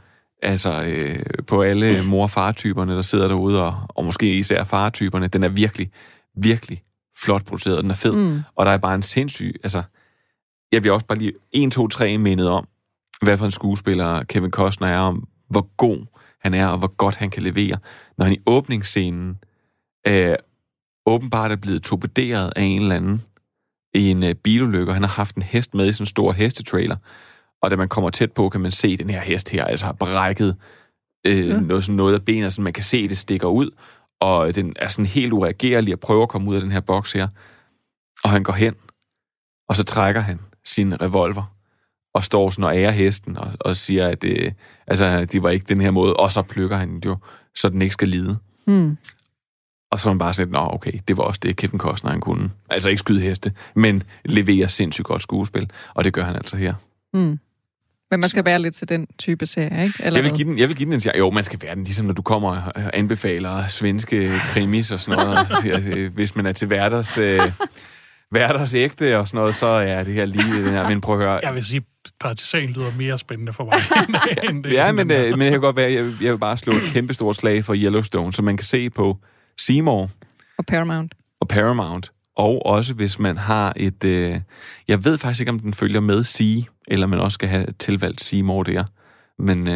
[0.43, 5.27] altså, øh, på alle mor- og fartyperne, der sidder derude, og, og måske især fartyperne.
[5.29, 5.91] Den er virkelig,
[6.37, 6.83] virkelig
[7.25, 8.13] flot produceret, den er fed.
[8.17, 8.41] Mm.
[8.57, 9.55] Og der er bare en sindssyg...
[9.63, 9.83] Altså,
[10.73, 12.67] jeg bliver også bare lige 1, 2, 3 mindet om,
[13.23, 16.07] hvad for en skuespiller Kevin Costner er, om hvor god
[16.43, 17.79] han er, og hvor godt han kan levere,
[18.19, 19.37] når han i åbningsscenen
[20.07, 20.35] øh,
[21.07, 23.23] åbenbart er blevet torpederet af en eller anden
[23.95, 26.97] i en øh, bilulykke, han har haft en hest med i sådan en stor hestetrailer.
[27.63, 29.87] Og da man kommer tæt på, kan man se, at den her hest her altså
[29.87, 30.57] har brækket
[31.27, 31.61] øh, Ja.
[31.61, 33.71] noget, sådan noget af benet, så man kan se, at det stikker ud,
[34.21, 37.13] og den er sådan helt ureagerlig og prøver at komme ud af den her boks
[37.13, 37.29] her.
[38.25, 38.75] Og han går hen,
[39.69, 41.55] og så trækker han sin revolver,
[42.15, 44.53] og står sådan og ærer hesten, og, og siger, at øh,
[44.87, 47.17] altså, det var ikke den her måde, og så plukker han jo,
[47.57, 48.37] så den ikke skal lide.
[48.67, 48.97] Mm.
[49.95, 52.21] Og så er man bare sådan, nå okay, det var også det, Kevin Costner han
[52.21, 52.51] kunne.
[52.71, 56.75] Altså ikke skyde heste, men levere sindssygt godt skuespil, og det gør han altså her.
[57.13, 57.21] Mm.
[58.11, 59.95] Men man skal være lidt til den type serie, ikke?
[60.05, 61.19] Eller Jeg vil, give den, jeg vil give den en chance.
[61.19, 65.25] Jo, man skal være den, ligesom når du kommer og anbefaler svenske krimis og sådan
[65.25, 65.39] noget.
[65.39, 67.41] og siger, øh, Hvis man er til hverdags, øh,
[68.31, 70.89] hverdags ægte og sådan noget, så er det her lige den her.
[70.89, 71.41] Men prøv at høre.
[71.43, 71.83] Jeg vil sige,
[72.21, 73.79] partisan lyder mere spændende for mig.
[74.51, 76.73] end det, Ja, men, øh, men jeg kan godt være, jeg, jeg vil bare slå
[76.73, 79.19] et kæmpe stort slag for Yellowstone, som man kan se på
[79.59, 80.11] Seymour
[80.59, 81.15] Og Paramount.
[81.41, 82.11] og Paramount.
[82.37, 84.05] Og også hvis man har et...
[84.05, 84.41] Øh,
[84.89, 88.21] jeg ved faktisk ikke, om den følger med Sea, eller man også skal have tilvalgt
[88.21, 88.85] Seymour der.
[89.39, 89.75] Men øh,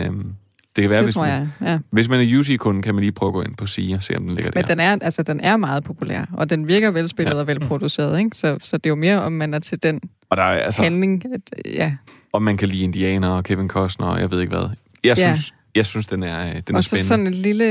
[0.76, 1.78] det kan være, Det hvis man, jeg, ja.
[1.90, 4.16] hvis man er UC-kunde, kan man lige prøve at gå ind på Sea og se,
[4.16, 4.60] om den ligger der.
[4.60, 7.38] Men den er, altså, den er meget populær, og den virker velspillet ja.
[7.38, 8.36] og velproduceret, ikke?
[8.36, 10.00] Så, så det er jo mere, om man er til den
[10.30, 10.64] Og der er så.
[10.64, 10.82] altså...
[10.82, 11.22] handling.
[11.34, 11.94] At, ja.
[12.32, 14.68] Og man kan lide Indianer og Kevin Costner, og jeg ved ikke hvad.
[15.04, 15.22] Jeg Ja.
[15.22, 17.08] synes, jeg synes den er, øh, den er Og så spændende.
[17.08, 17.64] sådan et lille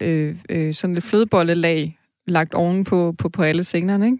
[0.00, 4.18] øh, øh, sådan lidt flødebollelag lagt oven på, på, alle scenerne, ikke?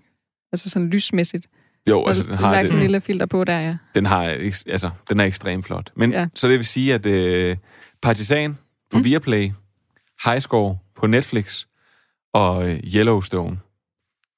[0.52, 1.46] Altså sådan lysmæssigt.
[1.88, 3.76] jo, altså den har, lagt sådan en lille filter på der, ja.
[3.94, 4.24] den har
[4.66, 5.92] altså, den er ekstremt flot.
[5.96, 6.26] Men Ja.
[6.34, 7.56] så det vil sige, at øh,
[8.02, 8.58] Partisan
[8.90, 9.04] på mm.
[9.04, 9.50] Viaplay,
[10.24, 11.64] Highscore på Netflix
[12.34, 13.58] og øh, Yellowstone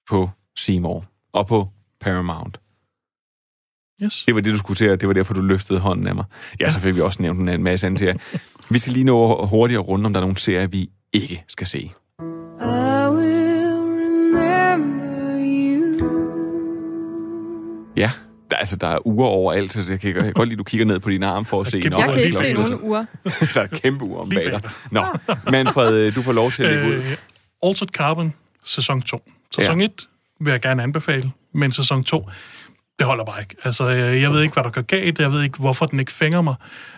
[0.08, 1.68] på Seymour og på
[2.00, 2.60] Paramount.
[4.02, 4.24] Yes.
[4.26, 6.24] Det var det, du skulle til, og det var derfor, du løftede hånden af mig.
[6.60, 8.14] Ja, så fik vi også nævnt en masse andre serier.
[8.70, 11.66] Vi skal lige nå hurtigt at runde, om der er nogle serier, vi ikke skal
[11.66, 11.90] se.
[17.96, 18.10] Ja,
[18.50, 20.64] der, altså, der er uger overalt, så jeg kan, jeg kan godt lide, at du
[20.64, 23.04] kigger ned på din arm for at se kæmpe Jeg kan ikke se nogen uger.
[23.54, 24.60] Der er kæmpe uger om bag dig.
[24.90, 25.04] Nå,
[25.50, 26.94] Manfred, du får lov til at lægge ud.
[26.94, 27.16] Øh,
[27.62, 28.34] Altered Carbon,
[28.64, 29.30] sæson 2.
[29.56, 29.84] Sæson Ja.
[29.86, 30.08] 1
[30.40, 32.28] vil jeg gerne anbefale, men sæson 2,
[32.98, 33.56] det holder bare ikke.
[33.64, 35.18] Altså, øh, jeg ved ikke, hvad der går galt.
[35.18, 36.54] Jeg ved ikke, hvorfor den ikke fænger mig.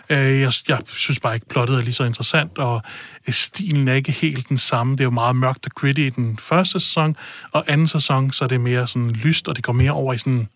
[0.09, 2.81] Øh, Jeg, jeg synes bare ikke, plottet er lige så interessant, og
[3.27, 4.93] øh, stilen er ikke helt den samme.
[4.93, 7.15] Det er jo meget mørkt og gritty i den første sæson,
[7.51, 10.17] og anden sæson, så er det mere sådan lyst, og det går mere over i
[10.17, 10.47] sådan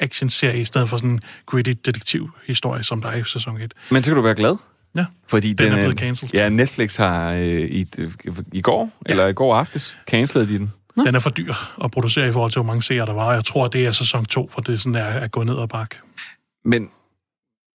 [0.00, 3.74] action-serie, i stedet for sådan en gritty detektivhistorie, som der er i sæson 1.
[3.90, 4.56] Men så kan du være glad.
[4.94, 6.34] Ja, Fordi Den er øh, blevet cancelled.
[6.34, 7.86] Ja, Netflix har øh, i,
[8.52, 9.10] i går, ja.
[9.10, 10.72] eller i går aftes, canceled de den.
[11.06, 13.24] Den er for dyr at producere i forhold til, hvor mange serier der var.
[13.24, 15.68] og Jeg tror, det er sæson 2, for det sådan er at gå ned og
[15.68, 15.96] bakke.
[16.64, 16.88] Men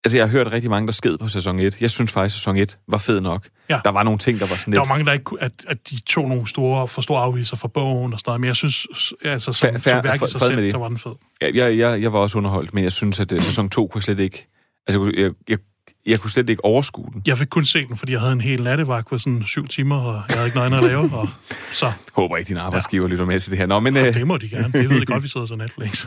[0.04, 1.80] altså, jeg har hørt rigtig mange, der sked på sæson 1.
[1.80, 3.48] Jeg synes faktisk, at sæson 1 var fed nok.
[3.70, 3.80] Ja.
[3.84, 4.88] Der var nogle ting, der var sådan Der lidt...
[4.88, 7.68] var mange, der ikke kunne, at, at de tog nogle store, for store afviser fra
[7.68, 8.86] bogen og sådan noget, men jeg synes,
[9.24, 10.72] altså, som, Fair- som fair- værk i sig selv, det.
[10.72, 11.12] så var den fed.
[11.42, 14.02] Ja, jeg, jeg, jeg var også underholdt, men jeg synes, at uh, sæson 2 kunne
[14.02, 14.46] slet ikke...
[14.86, 15.58] Altså, jeg, jeg,
[16.06, 17.22] jeg kunne slet ikke overskue den.
[17.26, 19.96] Jeg fik kun se den, fordi jeg havde en hel nattevagt på sådan syv timer,
[19.96, 21.28] og jeg havde ikke noget andet at lave, og
[21.70, 23.10] så Håber ikke, din arbejdsgiver ja.
[23.10, 23.66] lytter med til det her.
[23.66, 23.96] Nå, men...
[23.96, 24.72] ja, øh, det må de gerne.
[24.72, 26.06] Det ved jeg godt, vi sidder så Netflix.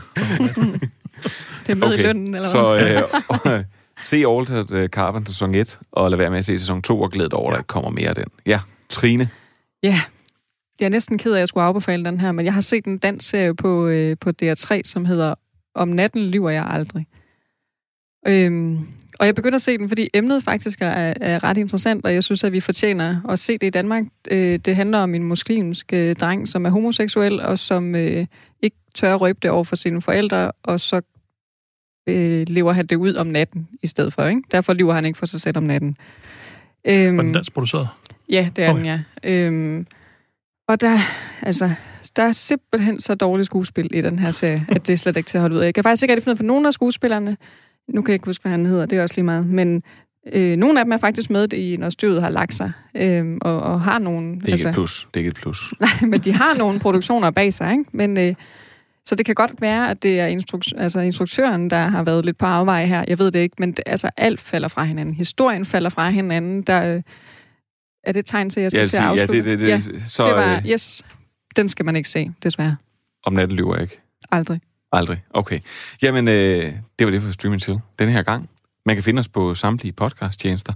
[1.66, 1.98] Det er med okay.
[1.98, 2.74] i lønnen, eller så
[3.44, 3.58] hvad?
[3.58, 3.64] øh,
[4.02, 7.10] se Altered øh, Carbon sæson 1, og lad være med at se sæson 2, og
[7.10, 8.24] glæd dig over, at der ikke kommer mere af den.
[8.46, 9.28] Ja, Trine.
[9.82, 10.00] Ja,
[10.80, 12.84] jeg er næsten ked af, at jeg skulle afbefale den her, men jeg har set
[12.84, 15.34] en dansk serie på, øh, på DR3, som hedder
[15.74, 17.06] Om natten lyver jeg aldrig.
[18.26, 18.88] Øhm,
[19.18, 22.24] og jeg begynder at se den, fordi emnet faktisk er, er ret interessant, og jeg
[22.24, 24.04] synes, at vi fortjener at se det i Danmark.
[24.30, 28.26] Øh, det handler om en muslimsk øh, dreng, som er homoseksuel, og som øh,
[28.62, 31.00] ikke tør at røbe det over for sine forældre, og så
[32.08, 34.26] øh, lever han det ud om natten i stedet for.
[34.26, 34.42] Ikke?
[34.52, 35.96] Derfor lever han ikke for sig selv om natten.
[36.84, 37.88] Øhm, Var den dansk produceret?
[38.28, 38.78] Ja, det er Okay.
[38.78, 39.00] den, ja.
[39.24, 39.86] Øhm,
[40.68, 40.98] og der,
[41.42, 41.70] altså,
[42.16, 45.28] der er simpelthen så dårligt skuespil i den her serie, at det er slet ikke
[45.28, 45.64] til at holde ud af.
[45.64, 47.36] Jeg kan faktisk ikke rigtig finde ud af, for nogle af skuespillerne,
[47.88, 49.82] nu kan jeg ikke huske, hvad han hedder, det er også lige meget, men
[50.32, 53.60] øh, nogle af dem er faktisk med i, når støvet har lagt sig, øhm, og,
[53.60, 54.40] og har nogle...
[54.40, 55.08] Det er ikke et plus.
[55.14, 55.72] Det er ikke et plus.
[55.80, 57.84] Nej, men de har nogle produktioner bag sig, ikke?
[57.92, 58.34] Men, øh,
[59.06, 62.38] så det kan godt være, at det er instruk- altså instruktøren, der har været lidt
[62.38, 63.04] på afveje her.
[63.08, 65.14] Jeg ved det ikke, men det, altså, alt falder fra hinanden.
[65.14, 66.62] Historien falder fra hinanden.
[66.62, 67.02] Der, øh,
[68.04, 69.36] er det et tegn til, at jeg skal vil til at sige, ja, afslutte?
[69.36, 71.04] det, det, det, ja, så det var, øh, yes,
[71.56, 72.76] den skal man ikke se, desværre.
[73.26, 73.98] om natten lyver jeg ikke.
[74.30, 74.60] Aldrig.
[74.92, 75.22] Aldrig.
[75.30, 75.60] Okay.
[76.02, 78.50] Jamen, øh, det var det for Stream Chill denne her gang.
[78.86, 80.72] Man kan finde os på samtlige podcast-tjenester.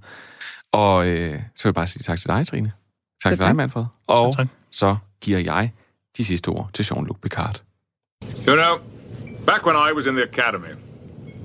[0.72, 2.72] Og øh, så vil jeg bare sige tak til dig, Trine.
[3.22, 3.56] Tak Selv til dig.
[3.56, 3.84] Manfred.
[4.06, 4.46] Og tak.
[4.72, 5.72] så giver jeg
[6.16, 7.62] de sidste ord til Jean-Luc Picard.
[8.48, 8.78] You know,
[9.46, 10.74] back when I was in the academy,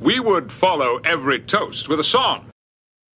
[0.02, 2.40] we would follow every toast with a song.